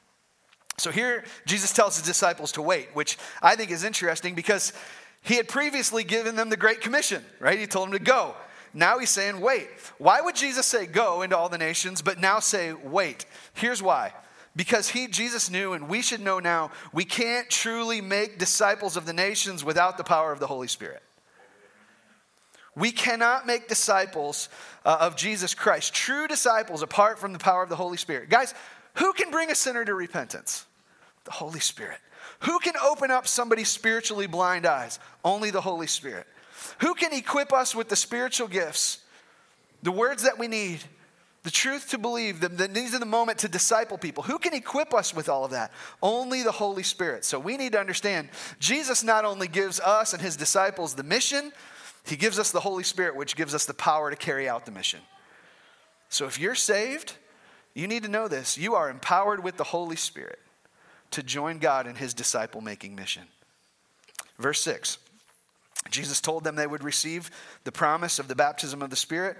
So 0.78 0.90
here, 0.90 1.24
Jesus 1.46 1.72
tells 1.72 1.96
his 1.96 2.06
disciples 2.06 2.52
to 2.52 2.62
wait, 2.62 2.88
which 2.92 3.16
I 3.42 3.56
think 3.56 3.70
is 3.70 3.82
interesting 3.82 4.34
because 4.34 4.72
he 5.26 5.36
had 5.36 5.48
previously 5.48 6.04
given 6.04 6.36
them 6.36 6.50
the 6.50 6.56
Great 6.56 6.80
Commission, 6.80 7.24
right? 7.40 7.58
He 7.58 7.66
told 7.66 7.88
them 7.88 7.98
to 7.98 8.04
go. 8.04 8.36
Now 8.72 8.98
he's 8.98 9.10
saying, 9.10 9.40
wait. 9.40 9.68
Why 9.98 10.20
would 10.20 10.36
Jesus 10.36 10.66
say 10.66 10.86
go 10.86 11.22
into 11.22 11.36
all 11.36 11.48
the 11.48 11.58
nations, 11.58 12.00
but 12.00 12.20
now 12.20 12.38
say 12.38 12.72
wait? 12.72 13.26
Here's 13.54 13.82
why. 13.82 14.12
Because 14.54 14.88
he, 14.88 15.08
Jesus 15.08 15.50
knew, 15.50 15.72
and 15.72 15.88
we 15.88 16.00
should 16.00 16.20
know 16.20 16.38
now, 16.38 16.70
we 16.92 17.04
can't 17.04 17.50
truly 17.50 18.00
make 18.00 18.38
disciples 18.38 18.96
of 18.96 19.04
the 19.04 19.12
nations 19.12 19.64
without 19.64 19.98
the 19.98 20.04
power 20.04 20.30
of 20.30 20.38
the 20.38 20.46
Holy 20.46 20.68
Spirit. 20.68 21.02
We 22.76 22.92
cannot 22.92 23.46
make 23.46 23.68
disciples 23.68 24.48
uh, 24.84 24.98
of 25.00 25.16
Jesus 25.16 25.54
Christ, 25.54 25.92
true 25.92 26.28
disciples, 26.28 26.82
apart 26.82 27.18
from 27.18 27.32
the 27.32 27.38
power 27.38 27.62
of 27.62 27.68
the 27.68 27.76
Holy 27.76 27.96
Spirit. 27.96 28.28
Guys, 28.28 28.54
who 28.94 29.12
can 29.12 29.30
bring 29.30 29.50
a 29.50 29.54
sinner 29.54 29.84
to 29.84 29.94
repentance? 29.94 30.66
The 31.24 31.32
Holy 31.32 31.60
Spirit. 31.60 31.98
Who 32.40 32.58
can 32.58 32.74
open 32.82 33.10
up 33.10 33.26
somebody's 33.26 33.68
spiritually 33.68 34.26
blind 34.26 34.66
eyes? 34.66 34.98
Only 35.24 35.50
the 35.50 35.60
Holy 35.60 35.86
Spirit. 35.86 36.26
Who 36.80 36.94
can 36.94 37.12
equip 37.12 37.52
us 37.52 37.74
with 37.74 37.88
the 37.88 37.96
spiritual 37.96 38.48
gifts, 38.48 38.98
the 39.82 39.92
words 39.92 40.22
that 40.24 40.38
we 40.38 40.48
need, 40.48 40.80
the 41.42 41.50
truth 41.50 41.90
to 41.90 41.98
believe, 41.98 42.40
the, 42.40 42.48
the 42.48 42.68
needs 42.68 42.92
of 42.92 43.00
the 43.00 43.06
moment 43.06 43.38
to 43.38 43.48
disciple 43.48 43.96
people? 43.96 44.22
Who 44.24 44.38
can 44.38 44.52
equip 44.52 44.92
us 44.92 45.14
with 45.14 45.28
all 45.28 45.44
of 45.44 45.52
that? 45.52 45.72
Only 46.02 46.42
the 46.42 46.52
Holy 46.52 46.82
Spirit. 46.82 47.24
So 47.24 47.38
we 47.38 47.56
need 47.56 47.72
to 47.72 47.80
understand 47.80 48.28
Jesus 48.58 49.02
not 49.02 49.24
only 49.24 49.48
gives 49.48 49.80
us 49.80 50.12
and 50.12 50.20
his 50.20 50.36
disciples 50.36 50.94
the 50.94 51.02
mission, 51.02 51.52
he 52.04 52.16
gives 52.16 52.38
us 52.38 52.50
the 52.50 52.60
Holy 52.60 52.84
Spirit, 52.84 53.16
which 53.16 53.36
gives 53.36 53.54
us 53.54 53.64
the 53.64 53.74
power 53.74 54.10
to 54.10 54.16
carry 54.16 54.48
out 54.48 54.66
the 54.66 54.72
mission. 54.72 55.00
So 56.08 56.26
if 56.26 56.38
you're 56.38 56.54
saved, 56.54 57.14
you 57.74 57.86
need 57.86 58.02
to 58.02 58.08
know 58.08 58.28
this. 58.28 58.58
You 58.58 58.74
are 58.74 58.90
empowered 58.90 59.42
with 59.42 59.56
the 59.56 59.64
Holy 59.64 59.96
Spirit 59.96 60.38
to 61.10 61.22
join 61.22 61.58
God 61.58 61.86
in 61.86 61.96
his 61.96 62.14
disciple 62.14 62.60
making 62.60 62.94
mission. 62.94 63.24
Verse 64.38 64.60
6 64.60 64.98
Jesus 65.90 66.20
told 66.20 66.44
them 66.44 66.56
they 66.56 66.66
would 66.66 66.82
receive 66.82 67.30
the 67.64 67.72
promise 67.72 68.18
of 68.18 68.28
the 68.28 68.34
baptism 68.34 68.82
of 68.82 68.90
the 68.90 68.96
Spirit. 68.96 69.36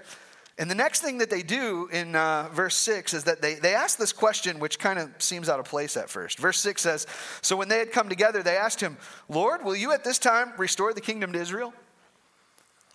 And 0.59 0.71
the 0.71 0.75
next 0.75 1.01
thing 1.01 1.19
that 1.19 1.29
they 1.29 1.43
do 1.43 1.87
in 1.91 2.15
uh, 2.15 2.49
verse 2.51 2.75
6 2.75 3.13
is 3.13 3.25
that 3.25 3.41
they, 3.41 3.55
they 3.55 3.75
ask 3.75 3.99
this 3.99 4.11
question, 4.11 4.57
which 4.57 4.79
kind 4.79 4.97
of 4.97 5.11
seems 5.19 5.49
out 5.49 5.59
of 5.59 5.65
place 5.65 5.95
at 5.95 6.09
first. 6.09 6.39
Verse 6.39 6.59
6 6.59 6.81
says 6.81 7.05
So 7.41 7.55
when 7.55 7.67
they 7.67 7.77
had 7.77 7.91
come 7.91 8.09
together, 8.09 8.41
they 8.41 8.57
asked 8.57 8.81
him, 8.81 8.97
Lord, 9.29 9.63
will 9.63 9.75
you 9.75 9.91
at 9.91 10.03
this 10.03 10.17
time 10.17 10.53
restore 10.57 10.93
the 10.93 11.01
kingdom 11.01 11.31
to 11.33 11.39
Israel? 11.39 11.73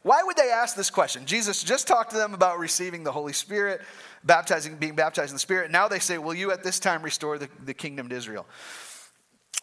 Why 0.02 0.22
would 0.22 0.36
they 0.36 0.50
ask 0.50 0.74
this 0.74 0.90
question? 0.90 1.26
Jesus 1.26 1.62
just 1.62 1.86
talked 1.86 2.10
to 2.10 2.16
them 2.16 2.34
about 2.34 2.58
receiving 2.58 3.04
the 3.04 3.12
Holy 3.12 3.32
Spirit 3.32 3.80
baptizing, 4.24 4.76
being 4.76 4.96
baptized 4.96 5.30
in 5.30 5.36
the 5.36 5.40
Spirit. 5.40 5.70
Now 5.70 5.88
they 5.88 6.00
say, 6.00 6.18
Will 6.18 6.34
you 6.34 6.50
at 6.50 6.64
this 6.64 6.78
time 6.78 7.02
restore 7.02 7.38
the, 7.38 7.48
the 7.64 7.74
kingdom 7.74 8.08
to 8.08 8.16
Israel? 8.16 8.46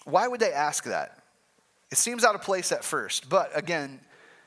Why 0.05 0.27
would 0.27 0.39
they 0.39 0.53
ask 0.53 0.85
that? 0.85 1.21
It 1.91 1.97
seems 1.97 2.23
out 2.23 2.35
of 2.35 2.41
place 2.41 2.71
at 2.71 2.83
first, 2.83 3.29
but 3.29 3.55
again, 3.57 3.99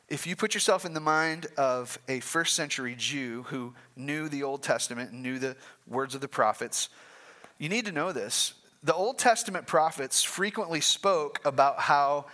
if 0.09 0.27
you 0.27 0.37
put 0.37 0.55
yourself 0.55 0.85
in 0.85 0.93
the 0.93 1.01
mind 1.01 1.47
of 1.57 1.99
a 2.09 2.21
first 2.21 2.55
century 2.55 2.95
Jew 2.97 3.45
who 3.49 3.73
knew 3.97 4.29
the 4.29 4.43
Old 4.43 4.63
Testament 4.63 5.11
and 5.11 5.23
knew 5.23 5.39
the 5.39 5.57
words 5.89 6.15
of 6.15 6.21
the 6.21 6.29
prophets, 6.29 6.89
you 7.59 7.69
need 7.69 7.87
to 7.87 7.93
know 7.93 8.13
this. 8.13 8.55
The 8.83 8.95
Old 8.95 9.19
Testament 9.19 9.67
prophets 9.67 10.23
frequently 10.23 10.81
spoke 10.81 11.41
about 11.45 11.81
how 11.81 12.27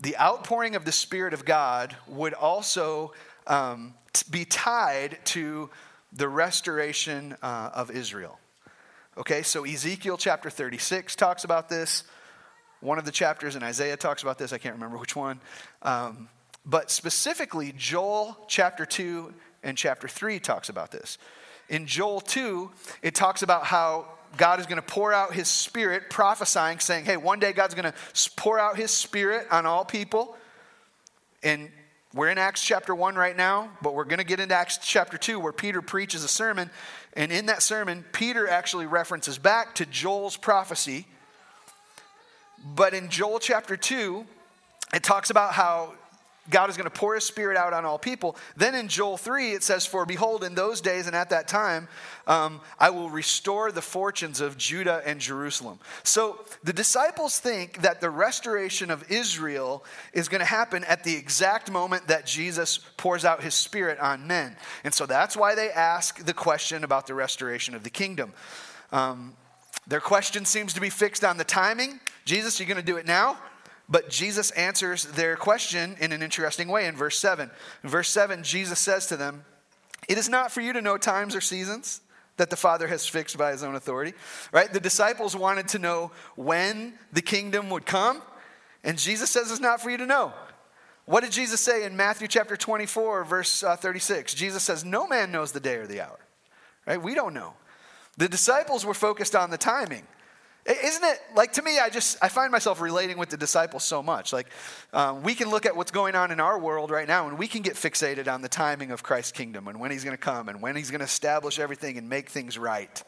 the 0.00 0.16
outpouring 0.18 0.74
of 0.74 0.84
the 0.84 0.92
Spirit 0.92 1.34
of 1.34 1.44
God 1.44 1.96
would 2.08 2.34
also 2.34 3.12
um, 3.46 3.94
be 4.30 4.44
tied 4.44 5.18
to 5.26 5.70
the 6.12 6.28
restoration 6.28 7.36
uh, 7.42 7.70
of 7.74 7.90
Israel. 7.90 8.38
Okay, 9.16 9.42
so 9.42 9.64
Ezekiel 9.64 10.16
chapter 10.16 10.50
36 10.50 11.16
talks 11.16 11.44
about 11.44 11.68
this. 11.68 12.04
One 12.80 12.98
of 12.98 13.04
the 13.04 13.12
chapters 13.12 13.56
in 13.56 13.62
Isaiah 13.62 13.96
talks 13.96 14.22
about 14.22 14.38
this. 14.38 14.52
I 14.52 14.58
can't 14.58 14.74
remember 14.74 14.96
which 14.96 15.14
one. 15.14 15.40
Um, 15.82 16.28
but 16.64 16.90
specifically, 16.90 17.72
Joel 17.76 18.36
chapter 18.48 18.86
2 18.86 19.32
and 19.62 19.76
chapter 19.76 20.08
3 20.08 20.40
talks 20.40 20.68
about 20.68 20.90
this. 20.90 21.18
In 21.68 21.86
Joel 21.86 22.20
2, 22.20 22.70
it 23.02 23.14
talks 23.14 23.42
about 23.42 23.64
how 23.64 24.06
God 24.36 24.60
is 24.60 24.66
going 24.66 24.80
to 24.80 24.86
pour 24.86 25.12
out 25.12 25.34
his 25.34 25.48
spirit, 25.48 26.10
prophesying, 26.10 26.78
saying, 26.78 27.04
hey, 27.04 27.16
one 27.16 27.38
day 27.38 27.52
God's 27.52 27.74
going 27.74 27.90
to 27.90 27.94
pour 28.36 28.58
out 28.58 28.76
his 28.76 28.90
spirit 28.90 29.46
on 29.50 29.66
all 29.66 29.84
people. 29.84 30.36
And 31.42 31.70
we're 32.14 32.28
in 32.28 32.38
Acts 32.38 32.62
chapter 32.64 32.94
1 32.94 33.14
right 33.14 33.36
now, 33.36 33.70
but 33.80 33.94
we're 33.94 34.04
going 34.04 34.18
to 34.18 34.24
get 34.24 34.38
into 34.38 34.54
Acts 34.54 34.78
chapter 34.78 35.16
2 35.16 35.40
where 35.40 35.52
Peter 35.52 35.80
preaches 35.80 36.24
a 36.24 36.28
sermon. 36.28 36.70
And 37.14 37.32
in 37.32 37.46
that 37.46 37.62
sermon, 37.62 38.04
Peter 38.12 38.48
actually 38.48 38.86
references 38.86 39.38
back 39.38 39.74
to 39.76 39.86
Joel's 39.86 40.36
prophecy. 40.36 41.06
But 42.74 42.94
in 42.94 43.08
Joel 43.08 43.38
chapter 43.38 43.76
2, 43.76 44.26
it 44.94 45.02
talks 45.02 45.30
about 45.30 45.52
how 45.54 45.94
God 46.50 46.68
is 46.68 46.76
going 46.76 46.90
to 46.90 46.98
pour 46.98 47.14
his 47.14 47.24
spirit 47.24 47.56
out 47.56 47.72
on 47.72 47.84
all 47.84 47.98
people. 47.98 48.36
Then 48.56 48.74
in 48.74 48.88
Joel 48.88 49.16
3, 49.16 49.52
it 49.52 49.62
says, 49.62 49.86
For 49.86 50.04
behold, 50.04 50.42
in 50.42 50.56
those 50.56 50.80
days 50.80 51.06
and 51.06 51.14
at 51.14 51.30
that 51.30 51.46
time, 51.46 51.86
um, 52.26 52.60
I 52.80 52.90
will 52.90 53.10
restore 53.10 53.70
the 53.70 53.82
fortunes 53.82 54.40
of 54.40 54.58
Judah 54.58 55.02
and 55.06 55.20
Jerusalem. 55.20 55.78
So 56.02 56.44
the 56.64 56.72
disciples 56.72 57.38
think 57.38 57.82
that 57.82 58.00
the 58.00 58.10
restoration 58.10 58.90
of 58.90 59.08
Israel 59.08 59.84
is 60.12 60.28
going 60.28 60.40
to 60.40 60.44
happen 60.44 60.82
at 60.84 61.04
the 61.04 61.14
exact 61.14 61.70
moment 61.70 62.08
that 62.08 62.26
Jesus 62.26 62.78
pours 62.96 63.24
out 63.24 63.42
his 63.42 63.54
spirit 63.54 64.00
on 64.00 64.26
men. 64.26 64.56
And 64.82 64.92
so 64.92 65.06
that's 65.06 65.36
why 65.36 65.54
they 65.54 65.70
ask 65.70 66.24
the 66.24 66.34
question 66.34 66.82
about 66.82 67.06
the 67.06 67.14
restoration 67.14 67.76
of 67.76 67.84
the 67.84 67.90
kingdom. 67.90 68.32
Um, 68.90 69.34
their 69.86 70.00
question 70.00 70.44
seems 70.44 70.72
to 70.74 70.80
be 70.80 70.90
fixed 70.90 71.24
on 71.24 71.36
the 71.36 71.44
timing. 71.44 72.00
Jesus, 72.24 72.58
are 72.58 72.62
you 72.64 72.68
going 72.68 72.84
to 72.84 72.86
do 72.86 72.96
it 72.96 73.06
now? 73.06 73.38
But 73.88 74.08
Jesus 74.08 74.50
answers 74.52 75.04
their 75.04 75.36
question 75.36 75.96
in 76.00 76.12
an 76.12 76.22
interesting 76.22 76.68
way 76.68 76.86
in 76.86 76.96
verse 76.96 77.18
7. 77.18 77.50
In 77.82 77.88
verse 77.88 78.08
7, 78.08 78.42
Jesus 78.42 78.78
says 78.78 79.06
to 79.08 79.16
them, 79.16 79.44
It 80.08 80.18
is 80.18 80.28
not 80.28 80.52
for 80.52 80.60
you 80.60 80.72
to 80.72 80.80
know 80.80 80.96
times 80.96 81.34
or 81.34 81.40
seasons 81.40 82.00
that 82.36 82.50
the 82.50 82.56
Father 82.56 82.88
has 82.88 83.06
fixed 83.06 83.36
by 83.36 83.52
his 83.52 83.62
own 83.62 83.74
authority. 83.74 84.14
Right? 84.52 84.72
The 84.72 84.80
disciples 84.80 85.36
wanted 85.36 85.68
to 85.68 85.78
know 85.78 86.12
when 86.36 86.94
the 87.12 87.22
kingdom 87.22 87.70
would 87.70 87.86
come, 87.86 88.22
and 88.84 88.98
Jesus 88.98 89.30
says 89.30 89.50
it's 89.50 89.60
not 89.60 89.80
for 89.80 89.90
you 89.90 89.98
to 89.98 90.06
know. 90.06 90.32
What 91.04 91.22
did 91.22 91.32
Jesus 91.32 91.60
say 91.60 91.84
in 91.84 91.96
Matthew 91.96 92.28
chapter 92.28 92.56
24, 92.56 93.24
verse 93.24 93.62
uh, 93.62 93.76
36? 93.76 94.34
Jesus 94.34 94.62
says, 94.62 94.84
No 94.84 95.06
man 95.06 95.32
knows 95.32 95.52
the 95.52 95.60
day 95.60 95.76
or 95.76 95.86
the 95.86 96.00
hour. 96.00 96.18
Right? 96.86 97.02
We 97.02 97.14
don't 97.14 97.34
know. 97.34 97.54
The 98.16 98.28
disciples 98.28 98.84
were 98.84 98.94
focused 98.94 99.34
on 99.34 99.50
the 99.50 99.58
timing. 99.58 100.06
Isn't 100.64 101.02
it 101.02 101.20
like 101.34 101.54
to 101.54 101.62
me? 101.62 101.80
I 101.80 101.88
just 101.88 102.18
I 102.22 102.28
find 102.28 102.52
myself 102.52 102.80
relating 102.80 103.18
with 103.18 103.30
the 103.30 103.36
disciples 103.36 103.82
so 103.82 104.00
much. 104.00 104.32
Like 104.32 104.46
um, 104.92 105.24
we 105.24 105.34
can 105.34 105.50
look 105.50 105.66
at 105.66 105.74
what's 105.74 105.90
going 105.90 106.14
on 106.14 106.30
in 106.30 106.38
our 106.38 106.56
world 106.56 106.92
right 106.92 107.08
now, 107.08 107.26
and 107.26 107.36
we 107.36 107.48
can 107.48 107.62
get 107.62 107.74
fixated 107.74 108.32
on 108.32 108.42
the 108.42 108.48
timing 108.48 108.92
of 108.92 109.02
Christ's 109.02 109.32
kingdom 109.32 109.66
and 109.66 109.80
when 109.80 109.90
He's 109.90 110.04
going 110.04 110.16
to 110.16 110.22
come 110.22 110.48
and 110.48 110.62
when 110.62 110.76
He's 110.76 110.90
going 110.92 111.00
to 111.00 111.06
establish 111.06 111.58
everything 111.58 111.98
and 111.98 112.08
make 112.08 112.30
things 112.30 112.56
right. 112.56 113.02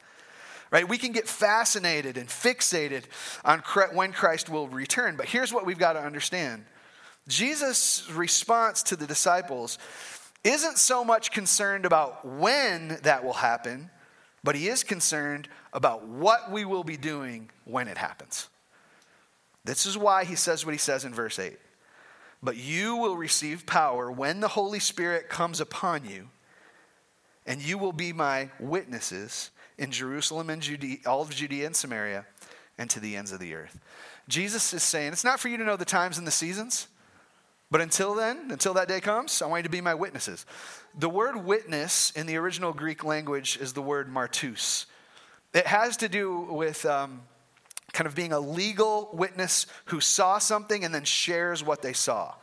Right? 0.72 0.88
We 0.88 0.98
can 0.98 1.12
get 1.12 1.28
fascinated 1.28 2.16
and 2.16 2.28
fixated 2.28 3.04
on 3.44 3.60
when 3.92 4.12
Christ 4.12 4.48
will 4.48 4.66
return. 4.66 5.14
But 5.16 5.26
here's 5.26 5.52
what 5.52 5.64
we've 5.64 5.78
got 5.78 5.92
to 5.92 6.00
understand: 6.00 6.64
Jesus' 7.28 8.10
response 8.10 8.82
to 8.84 8.96
the 8.96 9.06
disciples 9.06 9.78
isn't 10.42 10.78
so 10.78 11.04
much 11.04 11.30
concerned 11.30 11.86
about 11.86 12.26
when 12.26 12.98
that 13.04 13.24
will 13.24 13.32
happen 13.32 13.90
but 14.44 14.54
he 14.54 14.68
is 14.68 14.84
concerned 14.84 15.48
about 15.72 16.06
what 16.06 16.52
we 16.52 16.64
will 16.64 16.84
be 16.84 16.98
doing 16.98 17.50
when 17.64 17.88
it 17.88 17.96
happens. 17.98 18.48
This 19.64 19.86
is 19.86 19.96
why 19.96 20.24
he 20.24 20.36
says 20.36 20.64
what 20.64 20.74
he 20.74 20.78
says 20.78 21.04
in 21.06 21.14
verse 21.14 21.38
8. 21.38 21.58
But 22.42 22.58
you 22.58 22.96
will 22.96 23.16
receive 23.16 23.64
power 23.64 24.12
when 24.12 24.40
the 24.40 24.48
Holy 24.48 24.78
Spirit 24.78 25.30
comes 25.30 25.60
upon 25.60 26.04
you, 26.04 26.28
and 27.46 27.62
you 27.62 27.78
will 27.78 27.92
be 27.92 28.12
my 28.12 28.50
witnesses 28.60 29.50
in 29.78 29.90
Jerusalem 29.90 30.50
and 30.50 30.60
Judea, 30.60 30.98
all 31.06 31.22
of 31.22 31.30
Judea 31.30 31.66
and 31.66 31.74
Samaria, 31.74 32.26
and 32.76 32.90
to 32.90 33.00
the 33.00 33.16
ends 33.16 33.32
of 33.32 33.40
the 33.40 33.54
earth. 33.54 33.80
Jesus 34.28 34.74
is 34.74 34.82
saying, 34.82 35.12
it's 35.12 35.24
not 35.24 35.40
for 35.40 35.48
you 35.48 35.56
to 35.56 35.64
know 35.64 35.76
the 35.76 35.86
times 35.86 36.18
and 36.18 36.26
the 36.26 36.30
seasons, 36.30 36.88
but 37.74 37.80
until 37.80 38.14
then, 38.14 38.52
until 38.52 38.72
that 38.74 38.86
day 38.86 39.00
comes, 39.00 39.42
I 39.42 39.46
want 39.46 39.58
you 39.58 39.62
to 39.64 39.68
be 39.68 39.80
my 39.80 39.94
witnesses. 39.94 40.46
The 40.96 41.08
word 41.08 41.44
witness 41.44 42.12
in 42.12 42.26
the 42.26 42.36
original 42.36 42.72
Greek 42.72 43.02
language 43.02 43.58
is 43.60 43.72
the 43.72 43.82
word 43.82 44.08
martus. 44.08 44.86
It 45.52 45.66
has 45.66 45.96
to 45.96 46.08
do 46.08 46.42
with 46.42 46.86
um, 46.86 47.22
kind 47.92 48.06
of 48.06 48.14
being 48.14 48.32
a 48.32 48.38
legal 48.38 49.10
witness 49.12 49.66
who 49.86 49.98
saw 49.98 50.38
something 50.38 50.84
and 50.84 50.94
then 50.94 51.02
shares 51.02 51.64
what 51.64 51.82
they 51.82 51.92
saw. 51.92 52.34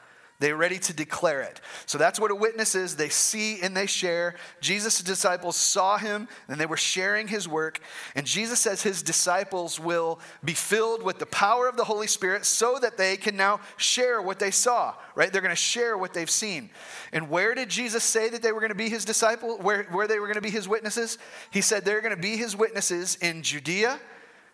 They're 0.42 0.58
ready 0.58 0.80
to 0.80 0.94
declare 0.94 1.42
it. 1.42 1.62
So 1.86 2.00
that's 2.00 2.20
what 2.20 2.32
a 2.32 2.36
witness 2.36 2.74
is. 2.74 2.96
They 2.96 3.10
see 3.10 3.62
and 3.62 3.78
they 3.78 3.86
share. 3.86 4.34
Jesus' 4.60 5.04
disciples 5.04 5.56
saw 5.56 6.00
him 6.00 6.28
and 6.48 6.60
they 6.60 6.66
were 6.66 6.78
sharing 6.78 7.28
his 7.28 7.48
work. 7.48 7.80
And 8.16 8.26
Jesus 8.26 8.60
says 8.60 8.82
his 8.82 9.04
disciples 9.04 9.80
will 9.80 10.20
be 10.44 10.56
filled 10.56 11.04
with 11.04 11.20
the 11.20 11.28
power 11.28 11.70
of 11.70 11.78
the 11.78 11.84
Holy 11.84 12.08
Spirit 12.08 12.46
so 12.46 12.80
that 12.82 12.98
they 12.98 13.18
can 13.18 13.38
now 13.38 13.60
share 13.78 14.20
what 14.20 14.40
they 14.40 14.50
saw, 14.50 14.96
right? 15.14 15.32
They're 15.32 15.44
going 15.44 15.52
to 15.52 15.56
share 15.56 15.96
what 15.96 16.16
they've 16.16 16.28
seen. 16.28 16.72
And 17.14 17.30
where 17.30 17.54
did 17.54 17.70
Jesus 17.70 18.04
say 18.04 18.28
that 18.30 18.42
they 18.42 18.52
were 18.52 18.62
going 18.62 18.70
to 18.70 18.76
be 18.76 18.90
his 18.90 19.06
disciples, 19.06 19.62
where, 19.62 19.84
where 19.92 20.08
they 20.08 20.18
were 20.18 20.26
going 20.26 20.36
to 20.36 20.42
be 20.42 20.50
his 20.50 20.68
witnesses? 20.68 21.20
He 21.52 21.62
said 21.62 21.86
they're 21.86 22.02
going 22.02 22.16
to 22.16 22.22
be 22.22 22.36
his 22.36 22.56
witnesses 22.56 23.16
in 23.22 23.44
Judea, 23.44 24.00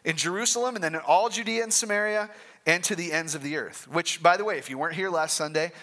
in 0.07 0.15
Jerusalem, 0.15 0.75
and 0.75 0.83
then 0.83 0.95
in 0.95 1.01
all 1.01 1.27
Judea 1.27 1.63
and 1.63 1.73
Samaria, 1.73 2.29
and 2.65 2.81
to 2.85 2.95
the 2.95 3.11
ends 3.11 3.35
of 3.35 3.43
the 3.43 3.57
earth. 3.57 3.89
Which, 3.91 4.23
by 4.23 4.37
the 4.37 4.45
way, 4.45 4.57
if 4.57 4.69
you 4.69 4.77
weren't 4.77 4.95
here 4.95 5.09
last 5.09 5.35
Sunday, 5.35 5.73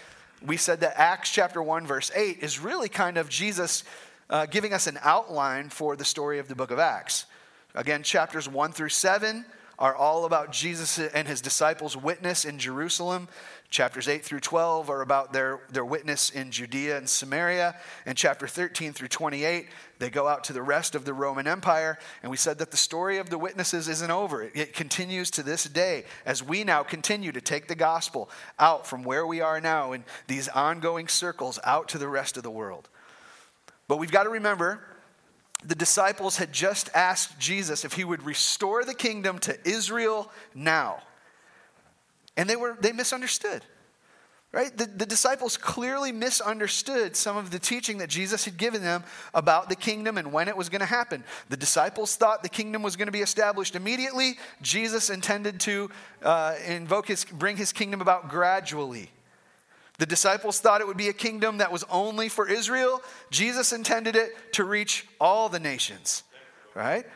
we 0.45 0.57
said 0.57 0.81
that 0.81 0.99
Acts 0.99 1.31
chapter 1.31 1.63
1, 1.63 1.87
verse 1.87 2.11
8 2.15 2.39
is 2.41 2.59
really 2.59 2.89
kind 2.89 3.19
of 3.19 3.29
Jesus 3.29 3.85
uh, 4.31 4.47
giving 4.47 4.73
us 4.73 4.87
an 4.87 4.99
outline 5.03 5.69
for 5.69 5.95
the 5.95 6.07
story 6.07 6.39
of 6.39 6.49
the 6.49 6.55
book 6.55 6.71
of 6.71 6.79
Acts. 6.79 7.27
Again, 7.75 8.03
chapters 8.03 8.49
1 8.49 8.73
through 8.73 8.89
7 8.89 9.45
are 9.79 9.95
all 9.95 10.25
about 10.25 10.53
Jesus 10.53 10.99
and 10.99 11.29
his 11.29 11.43
disciples' 11.43 11.95
witness 11.95 12.47
in 12.47 12.59
Jerusalem. 12.59 13.29
Chapters 13.75 14.07
8 14.07 14.25
through 14.25 14.39
12 14.39 14.89
are 14.89 15.01
about 15.01 15.33
their, 15.33 15.59
their 15.69 15.85
witness 15.85 16.31
in 16.31 16.53
Judea 16.53 16.97
and 16.97 17.11
Samaria. 17.11 17.75
And 18.07 18.17
chapter 18.17 18.47
13 18.47 18.93
through 18.93 19.09
28, 19.09 19.67
they 19.99 20.11
go 20.11 20.29
out 20.29 20.45
to 20.45 20.53
the 20.53 20.63
rest 20.63 20.95
of 20.95 21.05
the 21.05 21.13
Roman 21.13 21.49
Empire. 21.49 21.99
And 22.23 22.31
we 22.31 22.37
said 22.37 22.59
that 22.59 22.71
the 22.71 22.77
story 22.77 23.19
of 23.19 23.31
the 23.31 23.37
witnesses 23.37 23.89
isn't 23.89 24.13
over. 24.13 24.45
It, 24.45 24.53
it 24.55 24.75
continues 24.75 25.29
to 25.33 25.43
this 25.43 25.65
day 25.65 26.05
as 26.25 26.41
we 26.41 26.63
now 26.63 26.85
continue 26.85 27.33
to 27.33 27.41
take 27.41 27.67
the 27.67 27.75
gospel 27.75 28.31
out 28.61 28.87
from 28.87 29.03
where 29.03 29.27
we 29.27 29.41
are 29.41 29.61
now 29.61 29.91
in 29.91 30.05
these 30.29 30.47
ongoing 30.47 31.09
circles 31.09 31.59
out 31.65 31.89
to 31.89 31.99
the 31.99 32.07
rest 32.07 32.37
of 32.37 32.45
the 32.45 32.53
world. 32.53 32.89
But 33.89 33.97
we've 33.97 34.13
got 34.13 34.23
to 34.23 34.31
remember 34.31 34.85
the 35.65 35.75
disciples 35.75 36.37
had 36.37 36.53
just 36.53 36.91
asked 36.95 37.41
Jesus 37.41 37.85
if 37.85 37.95
he 37.95 38.05
would 38.05 38.23
restore 38.23 38.85
the 38.85 38.95
kingdom 38.95 39.41
to 39.41 39.59
Israel 39.69 40.31
now. 40.55 41.03
And 42.37 42.49
they 42.49 42.57
were 42.57 42.77
they 42.81 42.92
misunderstood. 42.92 43.62
Right? 44.53 44.77
The, 44.77 44.87
the 44.87 45.05
disciples 45.05 45.57
clearly 45.57 46.12
misunderstood 46.12 47.16
some 47.16 47.37
of 47.37 47.51
the 47.51 47.59
teaching 47.59 47.99
that 47.99 48.09
Jesus 48.09 48.44
had 48.44 48.57
given 48.57 48.83
them 48.83 49.03
about 49.35 49.68
the 49.68 49.75
kingdom 49.75 50.16
and 50.16 50.33
when 50.33 50.47
it 50.47 50.57
was 50.57 50.68
going 50.68 50.79
to 50.79 50.87
happen. 50.87 51.25
The 51.49 51.57
disciples 51.57 52.14
thought 52.14 52.44
the 52.44 52.49
kingdom 52.49 52.81
was 52.81 52.94
going 52.94 53.09
to 53.09 53.12
be 53.12 53.20
established 53.20 53.75
immediately. 53.75 54.38
Jesus 54.62 55.11
intended 55.11 55.59
to 55.61 55.90
uh, 56.23 56.55
invoke 56.68 57.09
his, 57.09 57.25
bring 57.25 57.57
his 57.57 57.73
kingdom 57.73 58.01
about 58.01 58.29
gradually. 58.29 59.11
The 59.99 60.07
disciples 60.07 60.61
thought 60.61 60.81
it 60.81 60.87
would 60.87 60.97
be 60.97 61.09
a 61.09 61.12
kingdom 61.12 61.59
that 61.59 61.73
was 61.73 61.85
only 61.90 62.29
for 62.29 62.49
Israel. 62.49 63.03
Jesus 63.33 63.73
intended 63.73 64.14
it 64.14 64.53
to 64.53 64.62
reach 64.62 65.05
all 65.20 65.49
the 65.49 65.59
nations, 65.59 66.23
right? 66.77 67.07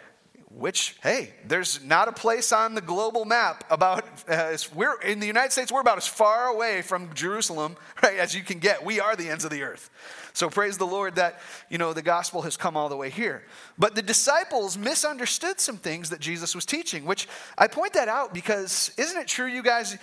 Which 0.50 0.96
hey 1.02 1.34
there's 1.46 1.84
not 1.84 2.08
a 2.08 2.12
place 2.12 2.52
on 2.52 2.74
the 2.74 2.80
global 2.80 3.24
map 3.24 3.64
about 3.70 4.04
uh, 4.28 4.56
we're 4.74 4.98
in 5.02 5.20
the 5.20 5.26
united 5.26 5.52
states 5.52 5.70
we're 5.70 5.80
about 5.80 5.98
as 5.98 6.06
far 6.06 6.46
away 6.46 6.80
from 6.80 7.12
jerusalem 7.12 7.76
right 8.02 8.18
as 8.18 8.34
you 8.34 8.42
can 8.42 8.58
get. 8.58 8.84
We 8.84 9.00
are 9.00 9.16
the 9.16 9.28
ends 9.28 9.44
of 9.44 9.50
the 9.50 9.62
earth. 9.62 9.90
So 10.32 10.48
praise 10.48 10.78
the 10.78 10.86
lord 10.86 11.16
that 11.16 11.40
you 11.68 11.78
know 11.78 11.92
the 11.92 12.02
gospel 12.02 12.42
has 12.42 12.56
come 12.56 12.76
all 12.76 12.88
the 12.88 12.96
way 12.96 13.10
here. 13.10 13.42
But 13.78 13.94
the 13.94 14.02
disciples 14.02 14.78
misunderstood 14.78 15.60
some 15.60 15.76
things 15.76 16.10
that 16.10 16.20
jesus 16.20 16.54
was 16.54 16.64
teaching 16.64 17.04
which 17.04 17.28
i 17.56 17.66
point 17.66 17.92
that 17.92 18.08
out 18.08 18.32
because 18.32 18.92
isn't 18.96 19.20
it 19.20 19.26
true 19.26 19.46
you 19.46 19.62
guys 19.62 19.96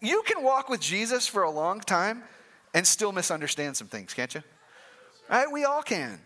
you 0.00 0.22
can 0.26 0.42
walk 0.42 0.68
with 0.68 0.80
jesus 0.80 1.26
for 1.26 1.42
a 1.42 1.50
long 1.50 1.80
time 1.80 2.22
and 2.74 2.86
still 2.86 3.12
misunderstand 3.12 3.76
some 3.76 3.88
things 3.88 4.14
can't 4.14 4.34
you? 4.34 4.42
Right 5.30 5.50
we 5.50 5.64
all 5.64 5.82
can 5.82 6.20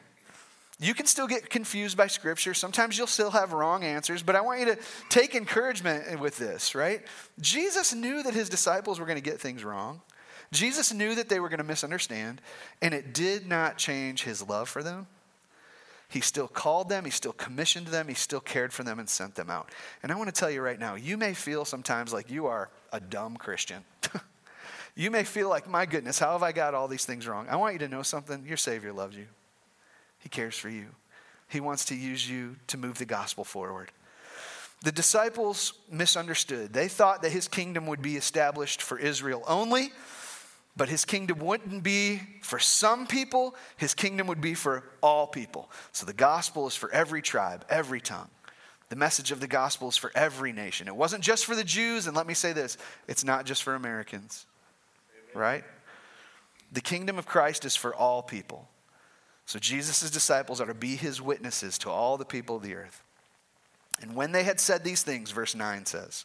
you 0.82 0.94
can 0.94 1.06
still 1.06 1.28
get 1.28 1.48
confused 1.48 1.96
by 1.96 2.08
scripture. 2.08 2.54
Sometimes 2.54 2.98
you'll 2.98 3.06
still 3.06 3.30
have 3.30 3.52
wrong 3.52 3.84
answers, 3.84 4.22
but 4.22 4.34
I 4.34 4.40
want 4.40 4.60
you 4.60 4.66
to 4.66 4.78
take 5.08 5.36
encouragement 5.36 6.18
with 6.18 6.36
this, 6.38 6.74
right? 6.74 7.02
Jesus 7.40 7.94
knew 7.94 8.22
that 8.24 8.34
his 8.34 8.48
disciples 8.48 8.98
were 8.98 9.06
going 9.06 9.16
to 9.16 9.22
get 9.22 9.40
things 9.40 9.62
wrong. 9.62 10.00
Jesus 10.50 10.92
knew 10.92 11.14
that 11.14 11.28
they 11.28 11.38
were 11.38 11.48
going 11.48 11.58
to 11.58 11.64
misunderstand, 11.64 12.40
and 12.82 12.92
it 12.92 13.14
did 13.14 13.46
not 13.46 13.78
change 13.78 14.24
his 14.24 14.46
love 14.46 14.68
for 14.68 14.82
them. 14.82 15.06
He 16.08 16.20
still 16.20 16.48
called 16.48 16.88
them, 16.88 17.04
he 17.04 17.10
still 17.10 17.32
commissioned 17.32 17.86
them, 17.86 18.08
he 18.08 18.14
still 18.14 18.40
cared 18.40 18.72
for 18.72 18.82
them 18.82 18.98
and 18.98 19.08
sent 19.08 19.36
them 19.36 19.48
out. 19.48 19.70
And 20.02 20.10
I 20.10 20.16
want 20.16 20.34
to 20.34 20.38
tell 20.38 20.50
you 20.50 20.60
right 20.62 20.78
now, 20.78 20.96
you 20.96 21.16
may 21.16 21.32
feel 21.32 21.64
sometimes 21.64 22.12
like 22.12 22.28
you 22.28 22.46
are 22.46 22.68
a 22.92 23.00
dumb 23.00 23.36
Christian. 23.36 23.84
you 24.96 25.10
may 25.12 25.22
feel 25.22 25.48
like, 25.48 25.68
my 25.68 25.86
goodness, 25.86 26.18
how 26.18 26.32
have 26.32 26.42
I 26.42 26.52
got 26.52 26.74
all 26.74 26.88
these 26.88 27.06
things 27.06 27.26
wrong? 27.26 27.46
I 27.48 27.56
want 27.56 27.74
you 27.74 27.78
to 27.78 27.88
know 27.88 28.02
something. 28.02 28.44
Your 28.46 28.58
Savior 28.58 28.92
loves 28.92 29.16
you. 29.16 29.26
He 30.22 30.28
cares 30.28 30.56
for 30.56 30.68
you. 30.68 30.86
He 31.48 31.60
wants 31.60 31.84
to 31.86 31.94
use 31.94 32.28
you 32.28 32.56
to 32.68 32.78
move 32.78 32.98
the 32.98 33.04
gospel 33.04 33.44
forward. 33.44 33.90
The 34.82 34.92
disciples 34.92 35.74
misunderstood. 35.90 36.72
They 36.72 36.88
thought 36.88 37.22
that 37.22 37.30
his 37.30 37.46
kingdom 37.46 37.86
would 37.86 38.02
be 38.02 38.16
established 38.16 38.82
for 38.82 38.98
Israel 38.98 39.44
only, 39.46 39.92
but 40.76 40.88
his 40.88 41.04
kingdom 41.04 41.38
wouldn't 41.38 41.82
be 41.82 42.20
for 42.40 42.58
some 42.58 43.06
people, 43.06 43.54
his 43.76 43.94
kingdom 43.94 44.26
would 44.26 44.40
be 44.40 44.54
for 44.54 44.82
all 45.02 45.26
people. 45.26 45.70
So 45.92 46.06
the 46.06 46.12
gospel 46.12 46.66
is 46.66 46.74
for 46.74 46.90
every 46.90 47.22
tribe, 47.22 47.64
every 47.68 48.00
tongue. 48.00 48.30
The 48.88 48.96
message 48.96 49.30
of 49.30 49.40
the 49.40 49.46
gospel 49.46 49.88
is 49.88 49.96
for 49.96 50.10
every 50.14 50.52
nation. 50.52 50.88
It 50.88 50.96
wasn't 50.96 51.22
just 51.22 51.44
for 51.44 51.54
the 51.54 51.64
Jews, 51.64 52.06
and 52.06 52.16
let 52.16 52.26
me 52.26 52.34
say 52.34 52.52
this 52.52 52.76
it's 53.06 53.24
not 53.24 53.46
just 53.46 53.62
for 53.62 53.74
Americans, 53.74 54.46
Amen. 55.32 55.42
right? 55.42 55.64
The 56.72 56.80
kingdom 56.80 57.18
of 57.18 57.26
Christ 57.26 57.64
is 57.64 57.76
for 57.76 57.94
all 57.94 58.22
people. 58.22 58.68
So 59.52 59.58
Jesus' 59.58 60.10
disciples 60.10 60.62
are 60.62 60.66
to 60.66 60.72
be 60.72 60.96
his 60.96 61.20
witnesses 61.20 61.76
to 61.80 61.90
all 61.90 62.16
the 62.16 62.24
people 62.24 62.56
of 62.56 62.62
the 62.62 62.74
earth. 62.74 63.02
And 64.00 64.16
when 64.16 64.32
they 64.32 64.44
had 64.44 64.58
said 64.58 64.82
these 64.82 65.02
things, 65.02 65.30
verse 65.30 65.54
9 65.54 65.84
says, 65.84 66.24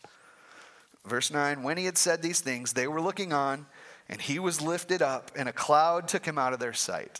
verse 1.05 1.29
9, 1.29 1.61
when 1.61 1.75
he 1.75 1.83
had 1.83 1.97
said 1.97 2.21
these 2.21 2.39
things, 2.39 2.71
they 2.71 2.87
were 2.87 3.01
looking 3.01 3.33
on, 3.33 3.65
and 4.07 4.21
he 4.21 4.39
was 4.39 4.61
lifted 4.61 5.01
up, 5.01 5.29
and 5.35 5.49
a 5.49 5.51
cloud 5.51 6.07
took 6.07 6.23
him 6.23 6.37
out 6.37 6.53
of 6.53 6.59
their 6.59 6.71
sight. 6.71 7.19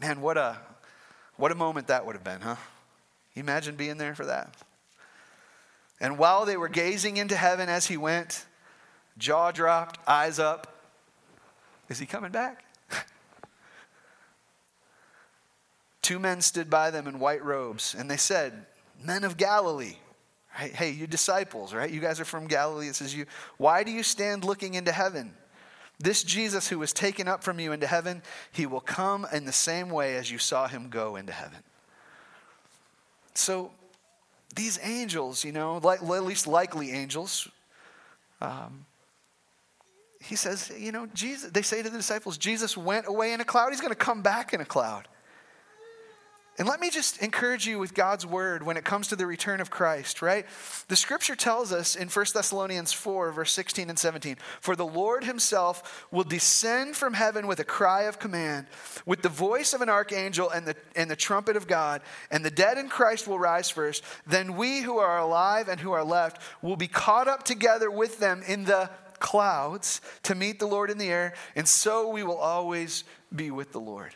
Man, 0.00 0.20
what 0.20 0.36
a 0.36 0.58
what 1.36 1.52
a 1.52 1.54
moment 1.54 1.86
that 1.86 2.04
would 2.04 2.16
have 2.16 2.24
been, 2.24 2.40
huh? 2.40 2.56
You 3.36 3.40
imagine 3.44 3.76
being 3.76 3.96
there 3.96 4.16
for 4.16 4.26
that? 4.26 4.52
And 6.00 6.18
while 6.18 6.46
they 6.46 6.56
were 6.56 6.68
gazing 6.68 7.16
into 7.16 7.36
heaven 7.36 7.68
as 7.68 7.86
he 7.86 7.96
went, 7.96 8.44
jaw 9.18 9.52
dropped, 9.52 10.00
eyes 10.08 10.40
up, 10.40 10.82
is 11.88 12.00
he 12.00 12.06
coming 12.06 12.32
back? 12.32 12.64
Two 16.04 16.18
men 16.18 16.42
stood 16.42 16.68
by 16.68 16.90
them 16.90 17.06
in 17.06 17.18
white 17.18 17.42
robes, 17.42 17.96
and 17.98 18.10
they 18.10 18.18
said, 18.18 18.66
Men 19.02 19.24
of 19.24 19.38
Galilee, 19.38 19.96
hey, 20.54 20.90
you 20.90 21.06
disciples, 21.06 21.72
right? 21.72 21.90
You 21.90 21.98
guys 21.98 22.20
are 22.20 22.26
from 22.26 22.46
Galilee. 22.46 22.88
It 22.88 22.96
says 22.96 23.14
you, 23.14 23.24
why 23.56 23.84
do 23.84 23.90
you 23.90 24.02
stand 24.02 24.44
looking 24.44 24.74
into 24.74 24.92
heaven? 24.92 25.32
This 25.98 26.22
Jesus 26.22 26.68
who 26.68 26.78
was 26.78 26.92
taken 26.92 27.26
up 27.26 27.42
from 27.42 27.58
you 27.58 27.72
into 27.72 27.86
heaven, 27.86 28.20
he 28.52 28.66
will 28.66 28.82
come 28.82 29.26
in 29.32 29.46
the 29.46 29.52
same 29.52 29.88
way 29.88 30.16
as 30.16 30.30
you 30.30 30.36
saw 30.36 30.68
him 30.68 30.90
go 30.90 31.16
into 31.16 31.32
heaven. 31.32 31.60
So, 33.32 33.70
these 34.54 34.78
angels, 34.82 35.42
you 35.42 35.52
know, 35.52 35.78
like, 35.82 36.02
at 36.02 36.24
least 36.24 36.46
likely 36.46 36.90
angels, 36.90 37.48
um, 38.42 38.84
he 40.20 40.36
says, 40.36 40.70
you 40.78 40.92
know, 40.92 41.06
Jesus, 41.14 41.50
they 41.50 41.62
say 41.62 41.82
to 41.82 41.88
the 41.88 41.96
disciples, 41.96 42.36
Jesus 42.36 42.76
went 42.76 43.06
away 43.06 43.32
in 43.32 43.40
a 43.40 43.44
cloud. 43.44 43.70
He's 43.70 43.80
going 43.80 43.88
to 43.88 43.96
come 43.96 44.20
back 44.20 44.52
in 44.52 44.60
a 44.60 44.66
cloud. 44.66 45.08
And 46.56 46.68
let 46.68 46.78
me 46.78 46.88
just 46.88 47.20
encourage 47.20 47.66
you 47.66 47.80
with 47.80 47.94
God's 47.94 48.24
word 48.24 48.62
when 48.62 48.76
it 48.76 48.84
comes 48.84 49.08
to 49.08 49.16
the 49.16 49.26
return 49.26 49.60
of 49.60 49.70
Christ, 49.70 50.22
right? 50.22 50.46
The 50.86 50.94
scripture 50.94 51.34
tells 51.34 51.72
us 51.72 51.96
in 51.96 52.08
1 52.08 52.26
Thessalonians 52.32 52.92
4, 52.92 53.32
verse 53.32 53.50
16 53.50 53.90
and 53.90 53.98
17 53.98 54.36
For 54.60 54.76
the 54.76 54.86
Lord 54.86 55.24
himself 55.24 56.06
will 56.12 56.22
descend 56.22 56.94
from 56.94 57.14
heaven 57.14 57.48
with 57.48 57.58
a 57.58 57.64
cry 57.64 58.02
of 58.02 58.20
command, 58.20 58.68
with 59.04 59.22
the 59.22 59.28
voice 59.28 59.72
of 59.72 59.80
an 59.80 59.88
archangel 59.88 60.48
and 60.48 60.64
the, 60.64 60.76
and 60.94 61.10
the 61.10 61.16
trumpet 61.16 61.56
of 61.56 61.66
God, 61.66 62.02
and 62.30 62.44
the 62.44 62.52
dead 62.52 62.78
in 62.78 62.88
Christ 62.88 63.26
will 63.26 63.38
rise 63.38 63.68
first. 63.68 64.04
Then 64.24 64.56
we 64.56 64.80
who 64.80 64.98
are 64.98 65.18
alive 65.18 65.66
and 65.68 65.80
who 65.80 65.90
are 65.90 66.04
left 66.04 66.40
will 66.62 66.76
be 66.76 66.88
caught 66.88 67.26
up 67.26 67.42
together 67.42 67.90
with 67.90 68.20
them 68.20 68.44
in 68.46 68.64
the 68.64 68.90
clouds 69.18 70.00
to 70.22 70.36
meet 70.36 70.60
the 70.60 70.66
Lord 70.66 70.88
in 70.88 70.98
the 70.98 71.10
air, 71.10 71.34
and 71.56 71.66
so 71.66 72.08
we 72.10 72.22
will 72.22 72.38
always 72.38 73.02
be 73.34 73.50
with 73.50 73.72
the 73.72 73.80
Lord. 73.80 74.14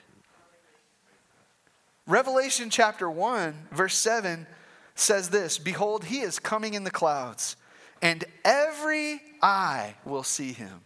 Revelation 2.09 2.71
chapter 2.71 3.11
1, 3.11 3.69
verse 3.71 3.95
7 3.95 4.47
says 4.95 5.29
this 5.29 5.59
Behold, 5.59 6.07
he 6.07 6.21
is 6.21 6.39
coming 6.39 6.73
in 6.73 6.85
the 6.85 6.91
clouds, 6.91 7.55
and 8.01 8.25
every 8.47 9.21
eye 9.43 9.95
will 10.07 10.23
see 10.23 10.53
him, 10.53 10.81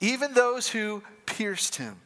even 0.00 0.34
those 0.34 0.68
who 0.68 1.04
pierced 1.26 1.76
him. 1.76 2.00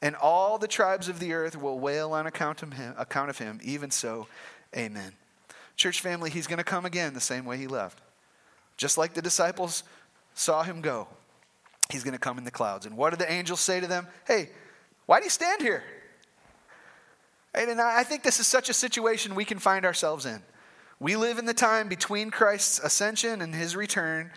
And 0.00 0.14
all 0.14 0.56
the 0.58 0.68
tribes 0.68 1.08
of 1.08 1.18
the 1.18 1.32
earth 1.32 1.60
will 1.60 1.80
wail 1.80 2.12
on 2.12 2.26
account 2.28 2.62
of 2.62 2.74
him, 2.74 2.94
account 2.96 3.28
of 3.28 3.38
him. 3.38 3.58
Even 3.64 3.90
so, 3.90 4.28
amen. 4.76 5.12
Church 5.74 6.00
family, 6.00 6.30
he's 6.30 6.46
going 6.46 6.58
to 6.58 6.64
come 6.64 6.84
again 6.84 7.12
the 7.12 7.20
same 7.20 7.44
way 7.44 7.56
he 7.56 7.66
left. 7.66 7.98
Just 8.76 8.98
like 8.98 9.14
the 9.14 9.22
disciples 9.22 9.82
saw 10.34 10.62
him 10.62 10.80
go, 10.80 11.08
he's 11.90 12.04
going 12.04 12.12
to 12.12 12.20
come 12.20 12.38
in 12.38 12.44
the 12.44 12.50
clouds. 12.50 12.86
And 12.86 12.96
what 12.96 13.10
did 13.10 13.18
the 13.18 13.32
angels 13.32 13.60
say 13.60 13.80
to 13.80 13.86
them? 13.86 14.06
Hey, 14.28 14.50
why 15.06 15.18
do 15.18 15.24
you 15.24 15.30
stand 15.30 15.62
here? 15.62 15.82
And 17.56 17.80
I 17.80 18.04
think 18.04 18.22
this 18.22 18.38
is 18.38 18.46
such 18.46 18.68
a 18.68 18.74
situation 18.74 19.34
we 19.34 19.46
can 19.46 19.58
find 19.58 19.86
ourselves 19.86 20.26
in. 20.26 20.42
We 21.00 21.16
live 21.16 21.38
in 21.38 21.46
the 21.46 21.54
time 21.54 21.88
between 21.88 22.30
Christ's 22.30 22.78
ascension 22.78 23.40
and 23.40 23.54
his 23.54 23.74
return. 23.74 24.30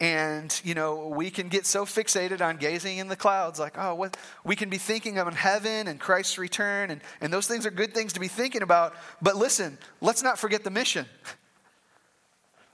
And, 0.00 0.58
you 0.64 0.74
know, 0.74 1.08
we 1.08 1.30
can 1.30 1.48
get 1.48 1.66
so 1.66 1.84
fixated 1.84 2.40
on 2.40 2.56
gazing 2.56 2.98
in 2.98 3.08
the 3.08 3.16
clouds, 3.16 3.58
like, 3.58 3.74
oh, 3.76 3.94
what? 3.94 4.16
We 4.44 4.56
can 4.56 4.70
be 4.70 4.78
thinking 4.78 5.18
of 5.18 5.34
heaven 5.34 5.88
and 5.88 6.00
Christ's 6.00 6.38
return, 6.38 6.90
and, 6.90 7.02
and 7.20 7.30
those 7.30 7.46
things 7.46 7.66
are 7.66 7.70
good 7.70 7.92
things 7.92 8.14
to 8.14 8.20
be 8.20 8.28
thinking 8.28 8.62
about. 8.62 8.94
But 9.20 9.36
listen, 9.36 9.76
let's 10.00 10.22
not 10.22 10.38
forget 10.38 10.64
the 10.64 10.70
mission. 10.70 11.04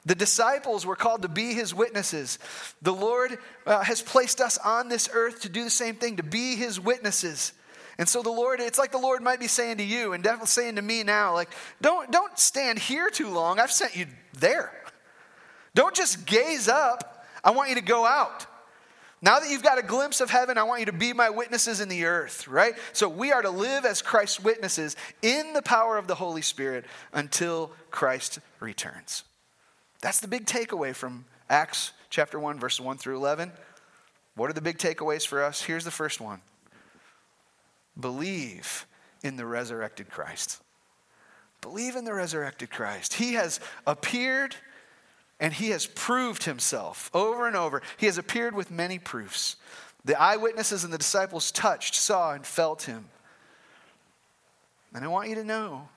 The 0.05 0.15
disciples 0.15 0.87
were 0.87 0.95
called 0.95 1.23
to 1.23 1.29
be 1.29 1.53
his 1.53 1.75
witnesses. 1.75 2.39
The 2.81 2.95
Lord 2.95 3.39
uh, 3.67 3.83
has 3.83 4.03
placed 4.03 4.41
us 4.41 4.57
on 4.59 4.89
this 4.89 5.09
earth 5.13 5.41
to 5.41 5.49
do 5.49 5.65
the 5.65 5.71
same 5.71 5.97
thing, 5.97 6.19
to 6.19 6.23
be 6.23 6.55
his 6.55 6.79
witnesses. 6.79 7.53
And 7.99 8.09
so 8.09 8.23
the 8.23 8.31
Lord, 8.31 8.61
it's 8.61 8.79
like 8.79 8.93
the 8.93 8.99
Lord 8.99 9.23
might 9.23 9.41
be 9.41 9.47
saying 9.47 9.79
to 9.79 9.85
you 9.85 10.13
and 10.13 10.23
definitely 10.23 10.49
saying 10.49 10.77
to 10.77 10.83
me 10.83 11.03
now, 11.03 11.33
like, 11.33 11.51
don't, 11.81 12.11
don't 12.13 12.39
stand 12.39 12.79
here 12.79 13.09
too 13.09 13.31
long. 13.31 13.59
I've 13.59 13.73
sent 13.73 13.97
you 13.97 14.07
there. 14.39 14.71
Don't 15.75 15.95
just 15.95 16.27
gaze 16.27 16.69
up. 16.69 17.25
I 17.43 17.51
want 17.51 17.71
you 17.71 17.77
to 17.77 17.83
go 17.83 18.05
out. 18.05 18.47
Now 19.23 19.39
that 19.39 19.49
you've 19.51 19.63
got 19.63 19.79
a 19.79 19.83
glimpse 19.83 20.21
of 20.21 20.29
heaven, 20.29 20.59
I 20.59 20.65
want 20.65 20.81
you 20.81 20.87
to 20.87 20.93
be 20.93 21.15
my 21.15 21.31
witnesses 21.31 21.81
in 21.81 21.89
the 21.89 22.05
earth, 22.05 22.47
right? 22.49 22.75
So 22.93 23.09
we 23.09 23.33
are 23.33 23.41
to 23.41 23.51
live 23.51 23.87
as 23.87 24.03
Christ's 24.03 24.41
witnesses 24.41 24.95
in 25.23 25.55
the 25.55 25.63
power 25.63 25.97
of 25.97 26.07
the 26.07 26.15
Holy 26.15 26.43
Spirit 26.43 26.85
until 27.15 27.73
Christ 27.91 28.41
returns. 28.61 29.25
That's 30.03 30.21
the 30.21 30.29
big 30.29 30.45
takeaway 30.45 30.95
from 30.95 31.25
Acts 31.49 31.93
chapter 32.11 32.39
1, 32.39 32.61
verses 32.61 32.81
1 32.81 32.99
through 32.99 33.17
11. 33.17 33.53
What 34.35 34.51
are 34.51 34.55
the 34.55 34.61
big 34.61 34.77
takeaways 34.77 35.27
for 35.27 35.43
us? 35.43 35.63
Here's 35.63 35.85
the 35.85 35.91
first 35.91 36.21
one 36.21 36.43
Believe 37.99 38.87
in 39.23 39.37
the 39.37 39.47
resurrected 39.47 40.11
Christ. 40.11 40.61
Believe 41.61 41.97
in 41.97 42.05
the 42.05 42.15
resurrected 42.15 42.71
Christ. 42.71 43.15
He 43.15 43.35
has 43.35 43.61
appeared 43.87 44.55
and 45.41 45.53
he 45.53 45.71
has 45.71 45.87
proved 45.87 46.45
himself 46.45 47.11
over 47.13 47.47
and 47.47 47.57
over. 47.57 47.83
He 47.97 48.07
has 48.07 48.19
appeared 48.19 48.55
with 48.55 48.71
many 48.71 48.99
proofs. 48.99 49.57
The 50.05 50.21
eyewitnesses 50.21 50.85
and 50.85 50.93
the 50.93 50.99
disciples 50.99 51.51
touched, 51.51 51.95
saw, 51.95 52.33
and 52.33 52.47
felt 52.47 52.83
him. 52.83 53.07
And 54.95 55.05
I 55.05 55.09
want 55.09 55.29
you 55.29 55.35
to 55.35 55.45
know 55.45 55.89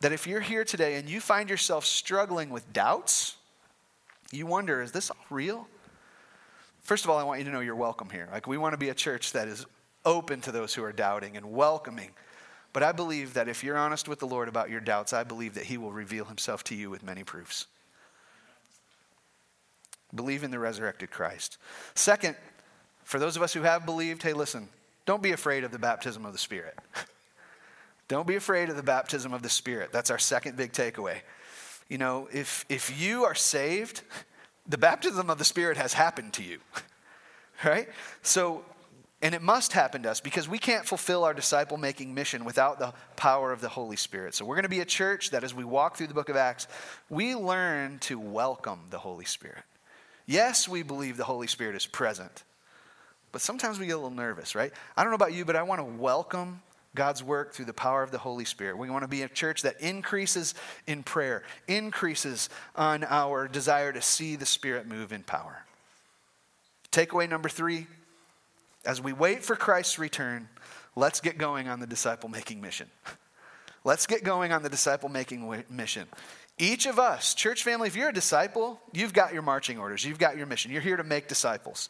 that 0.00 0.12
if 0.12 0.26
you're 0.26 0.40
here 0.40 0.64
today 0.64 0.96
and 0.96 1.08
you 1.08 1.20
find 1.20 1.48
yourself 1.48 1.86
struggling 1.86 2.50
with 2.50 2.70
doubts, 2.72 3.36
you 4.30 4.46
wonder, 4.46 4.82
is 4.82 4.92
this 4.92 5.10
all 5.10 5.16
real? 5.30 5.68
First 6.82 7.04
of 7.04 7.10
all, 7.10 7.18
I 7.18 7.22
want 7.22 7.38
you 7.38 7.46
to 7.46 7.50
know 7.50 7.60
you're 7.60 7.74
welcome 7.74 8.10
here. 8.10 8.28
Like, 8.30 8.46
we 8.46 8.58
want 8.58 8.74
to 8.74 8.78
be 8.78 8.90
a 8.90 8.94
church 8.94 9.32
that 9.32 9.48
is 9.48 9.64
open 10.06 10.40
to 10.42 10.52
those 10.52 10.72
who 10.72 10.82
are 10.82 10.92
doubting 10.92 11.36
and 11.36 11.52
welcoming. 11.52 12.10
But 12.72 12.82
I 12.82 12.92
believe 12.92 13.34
that 13.34 13.48
if 13.48 13.62
you're 13.62 13.76
honest 13.76 14.08
with 14.08 14.20
the 14.20 14.26
Lord 14.26 14.48
about 14.48 14.70
your 14.70 14.80
doubts, 14.80 15.12
I 15.12 15.24
believe 15.24 15.54
that 15.54 15.64
He 15.64 15.76
will 15.76 15.92
reveal 15.92 16.24
Himself 16.24 16.64
to 16.64 16.74
you 16.74 16.88
with 16.88 17.02
many 17.02 17.24
proofs. 17.24 17.66
Believe 20.14 20.44
in 20.44 20.50
the 20.50 20.58
resurrected 20.58 21.10
Christ. 21.10 21.58
Second, 21.94 22.36
for 23.02 23.18
those 23.18 23.36
of 23.36 23.42
us 23.42 23.52
who 23.52 23.62
have 23.62 23.84
believed, 23.84 24.22
hey, 24.22 24.32
listen, 24.32 24.68
don't 25.04 25.22
be 25.22 25.32
afraid 25.32 25.64
of 25.64 25.72
the 25.72 25.78
baptism 25.78 26.24
of 26.24 26.32
the 26.32 26.38
Spirit. 26.38 26.78
don't 28.08 28.26
be 28.26 28.36
afraid 28.36 28.68
of 28.68 28.76
the 28.76 28.82
baptism 28.82 29.32
of 29.32 29.42
the 29.42 29.48
Spirit. 29.48 29.92
That's 29.92 30.10
our 30.10 30.18
second 30.18 30.56
big 30.56 30.72
takeaway. 30.72 31.20
You 31.88 31.98
know, 31.98 32.28
if, 32.32 32.64
if 32.68 33.00
you 33.00 33.24
are 33.24 33.34
saved, 33.34 34.02
the 34.68 34.78
baptism 34.78 35.30
of 35.30 35.38
the 35.38 35.44
Spirit 35.44 35.76
has 35.76 35.92
happened 35.92 36.32
to 36.34 36.42
you. 36.42 36.58
right? 37.64 37.88
So 38.22 38.64
and 39.26 39.34
it 39.34 39.42
must 39.42 39.72
happen 39.72 40.04
to 40.04 40.10
us 40.12 40.20
because 40.20 40.48
we 40.48 40.56
can't 40.56 40.86
fulfill 40.86 41.24
our 41.24 41.34
disciple 41.34 41.76
making 41.76 42.14
mission 42.14 42.44
without 42.44 42.78
the 42.78 42.94
power 43.16 43.50
of 43.50 43.60
the 43.60 43.68
Holy 43.68 43.96
Spirit. 43.96 44.36
So 44.36 44.44
we're 44.44 44.54
going 44.54 44.62
to 44.62 44.68
be 44.68 44.78
a 44.78 44.84
church 44.84 45.30
that 45.30 45.42
as 45.42 45.52
we 45.52 45.64
walk 45.64 45.96
through 45.96 46.06
the 46.06 46.14
book 46.14 46.28
of 46.28 46.36
Acts, 46.36 46.68
we 47.10 47.34
learn 47.34 47.98
to 48.02 48.20
welcome 48.20 48.82
the 48.90 49.00
Holy 49.00 49.24
Spirit. 49.24 49.64
Yes, 50.26 50.68
we 50.68 50.84
believe 50.84 51.16
the 51.16 51.24
Holy 51.24 51.48
Spirit 51.48 51.74
is 51.74 51.86
present, 51.86 52.44
but 53.32 53.40
sometimes 53.40 53.80
we 53.80 53.86
get 53.86 53.94
a 53.94 53.96
little 53.96 54.10
nervous, 54.10 54.54
right? 54.54 54.70
I 54.96 55.02
don't 55.02 55.10
know 55.10 55.16
about 55.16 55.32
you, 55.32 55.44
but 55.44 55.56
I 55.56 55.64
want 55.64 55.80
to 55.80 55.84
welcome 55.84 56.62
God's 56.94 57.24
work 57.24 57.52
through 57.52 57.64
the 57.64 57.72
power 57.72 58.04
of 58.04 58.12
the 58.12 58.18
Holy 58.18 58.44
Spirit. 58.44 58.78
We 58.78 58.90
want 58.90 59.02
to 59.02 59.08
be 59.08 59.22
a 59.22 59.28
church 59.28 59.62
that 59.62 59.80
increases 59.80 60.54
in 60.86 61.02
prayer, 61.02 61.42
increases 61.66 62.48
on 62.76 63.02
our 63.02 63.48
desire 63.48 63.92
to 63.92 64.02
see 64.02 64.36
the 64.36 64.46
Spirit 64.46 64.86
move 64.86 65.12
in 65.12 65.24
power. 65.24 65.64
Takeaway 66.92 67.28
number 67.28 67.48
three 67.48 67.88
as 68.86 69.00
we 69.00 69.12
wait 69.12 69.44
for 69.44 69.56
Christ's 69.56 69.98
return, 69.98 70.48
let's 70.94 71.20
get 71.20 71.38
going 71.38 71.68
on 71.68 71.80
the 71.80 71.86
disciple 71.86 72.28
making 72.28 72.60
mission. 72.60 72.88
Let's 73.84 74.08
get 74.08 74.24
going 74.24 74.50
on 74.50 74.64
the 74.64 74.68
disciple 74.68 75.08
making 75.08 75.64
mission. 75.70 76.08
Each 76.58 76.86
of 76.86 76.98
us, 76.98 77.34
church 77.34 77.62
family, 77.62 77.86
if 77.86 77.94
you're 77.94 78.08
a 78.08 78.12
disciple, 78.12 78.80
you've 78.92 79.12
got 79.12 79.32
your 79.32 79.42
marching 79.42 79.78
orders, 79.78 80.04
you've 80.04 80.18
got 80.18 80.36
your 80.36 80.46
mission. 80.46 80.72
You're 80.72 80.80
here 80.80 80.96
to 80.96 81.04
make 81.04 81.28
disciples. 81.28 81.88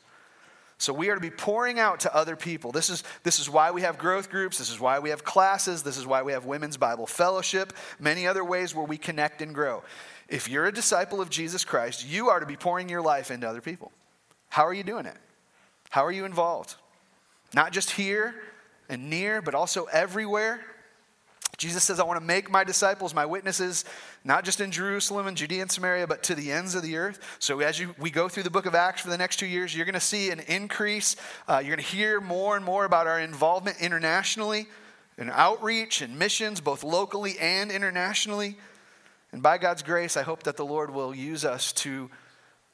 So 0.79 0.93
we 0.93 1.09
are 1.09 1.15
to 1.15 1.23
be 1.23 1.31
pouring 1.31 1.79
out 1.79 2.01
to 2.01 2.15
other 2.15 2.37
people. 2.37 2.71
This 2.71 2.91
is, 2.91 3.03
this 3.23 3.39
is 3.39 3.49
why 3.49 3.71
we 3.71 3.81
have 3.81 3.97
growth 3.97 4.31
groups. 4.31 4.59
This 4.59 4.71
is 4.71 4.79
why 4.79 4.99
we 4.99 5.09
have 5.09 5.25
classes. 5.25 5.83
This 5.83 5.97
is 5.97 6.07
why 6.07 6.21
we 6.21 6.33
have 6.33 6.45
women's 6.45 6.77
Bible 6.77 7.07
fellowship, 7.07 7.73
many 7.99 8.27
other 8.27 8.45
ways 8.45 8.75
where 8.75 8.85
we 8.85 8.99
connect 8.99 9.41
and 9.41 9.55
grow. 9.55 9.83
If 10.29 10.51
you're 10.51 10.67
a 10.67 10.73
disciple 10.73 11.23
of 11.23 11.31
Jesus 11.31 11.65
Christ, 11.65 12.07
you 12.07 12.29
are 12.29 12.41
to 12.41 12.47
be 12.47 12.57
pouring 12.57 12.91
your 12.91 13.01
life 13.01 13.31
into 13.31 13.49
other 13.49 13.63
people. 13.63 13.91
How 14.51 14.67
are 14.67 14.75
you 14.75 14.85
doing 14.85 15.07
it? 15.07 15.17
How 15.89 16.05
are 16.05 16.13
you 16.13 16.27
involved? 16.27 16.75
Not 17.55 17.73
just 17.73 17.91
here 17.93 18.35
and 18.89 19.11
near, 19.11 19.43
but 19.43 19.55
also 19.55 19.85
everywhere. 19.85 20.61
Jesus 21.59 21.85
says, 21.85 21.99
I 21.99 22.05
want 22.05 22.21
to 22.21 22.27
make 22.27 22.51
my 22.51 22.65
disciples 22.65 23.15
my 23.15 23.25
witnesses, 23.25 23.87
not 24.25 24.45
just 24.45 24.61
in 24.61 24.71
Jerusalem 24.71 25.27
and 25.27 25.37
Judea 25.37 25.63
and 25.63 25.73
Samaria, 25.73 26.07
but 26.07 26.23
to 26.25 26.35
the 26.35 26.53
ends 26.53 26.75
of 26.75 26.83
the 26.83 26.99
earth. 26.99 27.19
So, 27.39 27.61
as 27.61 27.81
you, 27.81 27.95
we 27.99 28.11
go 28.11 28.29
through 28.29 28.43
the 28.43 28.51
book 28.51 28.67
of 28.67 28.75
Acts 28.75 29.01
for 29.01 29.09
the 29.09 29.17
next 29.17 29.39
two 29.39 29.47
years, 29.47 29.75
you're 29.75 29.87
going 29.87 29.95
to 29.95 30.01
see 30.01 30.31
an 30.31 30.41
increase. 30.41 31.17
Uh, 31.49 31.63
you're 31.65 31.75
going 31.75 31.85
to 31.85 31.97
hear 31.97 32.21
more 32.21 32.57
and 32.57 32.65
more 32.65 32.85
about 32.85 33.07
our 33.07 33.21
involvement 33.21 33.81
internationally 33.81 34.67
in 35.17 35.31
outreach 35.31 36.03
and 36.03 36.19
missions, 36.19 36.61
both 36.61 36.85
locally 36.85 37.39
and 37.39 37.71
internationally. 37.71 38.59
And 39.33 39.43
by 39.43 39.59
God's 39.59 39.83
grace, 39.83 40.17
I 40.17 40.23
hope 40.23 40.43
that 40.43 40.57
the 40.57 40.65
Lord 40.65 40.91
will 40.91 41.15
use 41.15 41.45
us 41.45 41.73
to 41.75 42.11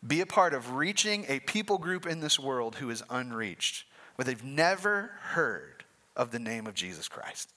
be 0.04 0.20
a 0.20 0.26
part 0.26 0.54
of 0.54 0.74
reaching 0.74 1.24
a 1.28 1.38
people 1.40 1.78
group 1.78 2.06
in 2.06 2.20
this 2.20 2.38
world 2.38 2.76
who 2.76 2.90
is 2.90 3.02
unreached, 3.08 3.85
where 4.22 4.37
they've 4.37 4.44
never 4.44 5.11
heard 5.20 5.82
of 6.14 6.30
the 6.30 6.38
name 6.38 6.68
of 6.68 6.74
Jesus 6.74 7.08
Christ. 7.08 7.52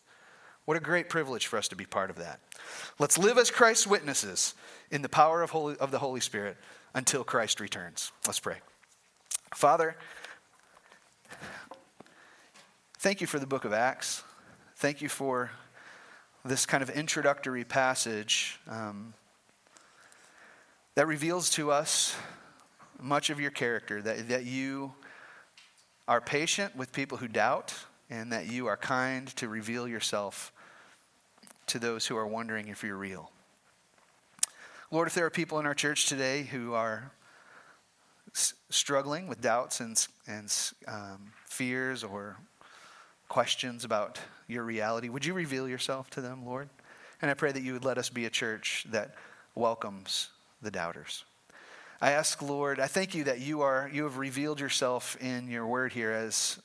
What 0.65 0.75
a 0.75 0.80
great 0.80 1.10
privilege 1.10 1.45
for 1.45 1.58
us 1.58 1.67
to 1.67 1.75
be 1.75 1.86
part 1.86 2.10
of 2.10 2.15
that. 2.15 2.39
Let's 2.97 3.19
live 3.19 3.38
as 3.38 3.51
Christ's 3.51 3.86
witnesses 3.86 4.56
in 4.89 5.04
the 5.04 5.10
power 5.10 5.43
of, 5.43 5.51
Holy, 5.51 5.78
of 5.78 5.91
the 5.91 5.99
Holy 5.99 6.21
Spirit 6.21 6.58
until 6.95 7.23
Christ 7.23 7.60
returns. 7.60 8.12
Let's 8.25 8.39
pray. 8.39 8.56
Father, 9.54 9.95
thank 12.97 13.21
you 13.21 13.28
for 13.28 13.38
the 13.38 13.45
book 13.45 13.63
of 13.63 13.71
Acts. 13.71 14.23
Thank 14.78 15.04
you 15.04 15.10
for 15.10 15.51
this 16.43 16.65
kind 16.65 16.82
of 16.82 16.89
introductory 16.89 17.63
passage 17.63 18.60
um, 18.67 19.13
that 20.95 21.06
reveals 21.06 21.51
to 21.51 21.69
us 21.69 22.15
much 22.99 23.30
of 23.30 23.39
your 23.39 23.51
character, 23.51 24.01
that, 24.01 24.30
that 24.30 24.45
you 24.45 24.95
are 26.08 26.22
patient 26.22 26.76
with 26.76 26.91
people 26.91 27.18
who 27.18 27.28
doubt, 27.28 27.74
and 28.10 28.32
that 28.32 28.48
you 28.48 28.68
are 28.68 28.78
kind 28.78 29.28
to 29.36 29.48
reveal 29.48 29.88
yourself 29.88 30.52
to 31.68 31.80
those 31.80 32.06
who 32.06 32.15
are 32.15 32.28
wondering 32.28 32.68
if 32.68 32.84
you're 32.84 32.96
real. 32.96 33.32
Lord, 34.91 35.08
if 35.08 35.15
there 35.15 35.26
are 35.26 35.32
people 35.32 35.60
in 35.60 35.65
our 35.65 35.74
church 35.74 36.06
today 36.06 36.44
who 36.44 36.74
are 36.74 37.12
s- 38.36 38.54
struggling 38.70 39.28
with 39.28 39.41
doubts 39.41 39.80
and, 39.80 40.08
and 40.28 40.56
um, 40.88 41.32
fears 41.46 42.04
or 42.04 42.38
questions 43.28 43.84
about 43.84 44.20
your 44.48 44.63
reality, 44.63 45.10
would 45.10 45.26
you 45.26 45.34
reveal 45.34 45.68
yourself 45.68 46.12
to 46.12 46.22
them, 46.22 46.46
Lord? 46.46 46.70
And 47.22 47.32
I 47.32 47.34
pray 47.34 47.52
that 47.52 47.63
you 47.63 47.74
would 47.74 47.86
let 47.86 47.98
us 47.98 48.10
be 48.10 48.26
a 48.26 48.30
church 48.30 48.86
that 48.91 49.15
welcomes 49.56 50.30
the 50.62 50.70
doubters. 50.70 51.26
I 52.01 52.12
ask, 52.12 52.41
Lord, 52.41 52.79
I 52.79 52.88
thank 52.88 53.15
you 53.15 53.25
that 53.25 53.39
you 53.39 53.62
are 53.62 53.89
you 53.91 54.03
have 54.03 54.17
revealed 54.17 54.60
yourself 54.60 55.17
in 55.21 55.49
your 55.49 55.65
word 55.65 55.93
here 55.93 56.12
as 56.12 56.60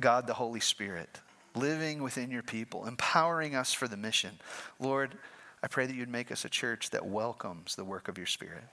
God 0.00 0.26
the 0.26 0.34
Holy 0.34 0.60
Spirit, 0.60 1.20
living 1.54 2.02
within 2.02 2.30
your 2.30 2.42
people, 2.42 2.86
empowering 2.86 3.54
us 3.54 3.72
for 3.72 3.86
the 3.86 3.96
mission. 3.96 4.38
Lord, 4.80 5.16
I 5.62 5.68
pray 5.68 5.86
that 5.86 5.94
you'd 5.94 6.08
make 6.08 6.32
us 6.32 6.44
a 6.44 6.48
church 6.48 6.90
that 6.90 7.06
welcomes 7.06 7.76
the 7.76 7.84
work 7.84 8.08
of 8.08 8.18
your 8.18 8.26
Spirit. 8.26 8.64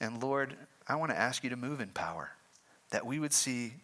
And 0.00 0.22
Lord, 0.22 0.56
I 0.86 0.96
want 0.96 1.10
to 1.10 1.18
ask 1.18 1.42
you 1.42 1.50
to 1.50 1.56
move 1.56 1.80
in 1.80 1.88
power, 1.88 2.30
that 2.90 3.06
we 3.06 3.18
would 3.18 3.32
see 3.32 3.74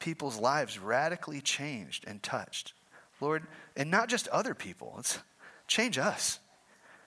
people's 0.00 0.38
lives 0.38 0.78
radically 0.78 1.40
changed 1.40 2.04
and 2.06 2.22
touched. 2.22 2.72
Lord, 3.20 3.46
and 3.76 3.90
not 3.90 4.08
just 4.08 4.28
other 4.28 4.54
people, 4.54 4.96
it's 4.98 5.18
change 5.66 5.96
us. 5.96 6.40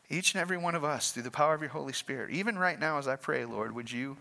Each 0.09 0.33
and 0.33 0.41
every 0.41 0.57
one 0.57 0.75
of 0.75 0.83
us 0.83 1.11
through 1.11 1.23
the 1.23 1.31
power 1.31 1.53
of 1.53 1.61
your 1.61 1.71
Holy 1.71 1.93
Spirit. 1.93 2.31
Even 2.31 2.57
right 2.57 2.79
now, 2.79 2.97
as 2.97 3.07
I 3.07 3.15
pray, 3.15 3.45
Lord, 3.45 3.73
would 3.73 3.91
you 3.91 4.17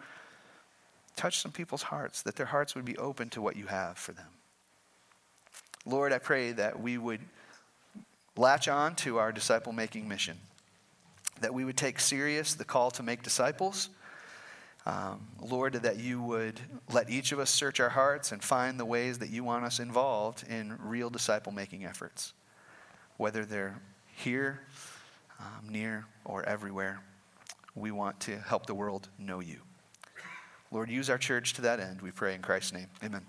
touch 1.16 1.38
some 1.38 1.53
people's 1.53 1.83
hearts, 1.83 2.23
that 2.23 2.37
their 2.37 2.47
hearts 2.47 2.75
would 2.75 2.85
be 2.85 2.97
open 2.97 3.31
to 3.31 3.40
what 3.40 3.57
you 3.57 3.66
have 3.66 3.99
for 3.99 4.12
them. 4.12 4.27
Lord, 5.87 6.12
I 6.12 6.18
pray 6.18 6.53
that 6.53 6.81
we 6.81 6.99
would 6.99 7.20
latch 8.37 8.68
on 8.68 8.97
to 8.97 9.18
our 9.18 9.33
disciple 9.33 9.73
making 9.73 10.09
mission, 10.09 10.38
that 11.40 11.55
we 11.55 11.64
would 11.64 11.77
take 11.77 12.01
serious 12.01 12.55
the 12.55 12.64
call 12.64 12.90
to 12.92 13.03
make 13.03 13.23
disciples. 13.23 13.90
Um, 14.87 15.29
Lord, 15.40 15.75
that 15.75 15.99
you 15.99 16.20
would 16.20 16.61
let 16.92 17.09
each 17.09 17.33
of 17.33 17.38
us 17.38 17.51
search 17.51 17.81
our 17.81 17.88
hearts 17.88 18.33
and 18.33 18.42
find 18.42 18.79
the 18.79 18.85
ways 18.85 19.18
that 19.18 19.31
you 19.31 19.44
want 19.44 19.64
us 19.64 19.79
involved 19.79 20.44
in 20.49 20.77
real 20.83 21.11
disciple 21.11 21.53
making 21.53 21.85
efforts, 21.85 22.33
whether 23.16 23.44
they're 23.44 23.81
here, 24.16 24.61
um, 25.40 25.68
near, 25.68 26.07
or 26.25 26.42
everywhere. 26.44 27.01
We 27.75 27.90
want 27.90 28.20
to 28.20 28.38
help 28.38 28.66
the 28.66 28.75
world 28.75 29.09
know 29.18 29.40
you. 29.40 29.59
Lord, 30.70 30.90
use 30.90 31.11
our 31.11 31.18
church 31.18 31.55
to 31.55 31.62
that 31.62 31.81
end. 31.81 32.03
We 32.03 32.11
pray 32.11 32.35
in 32.35 32.42
Christ's 32.42 32.73
name. 32.73 32.88
Amen. 33.03 33.23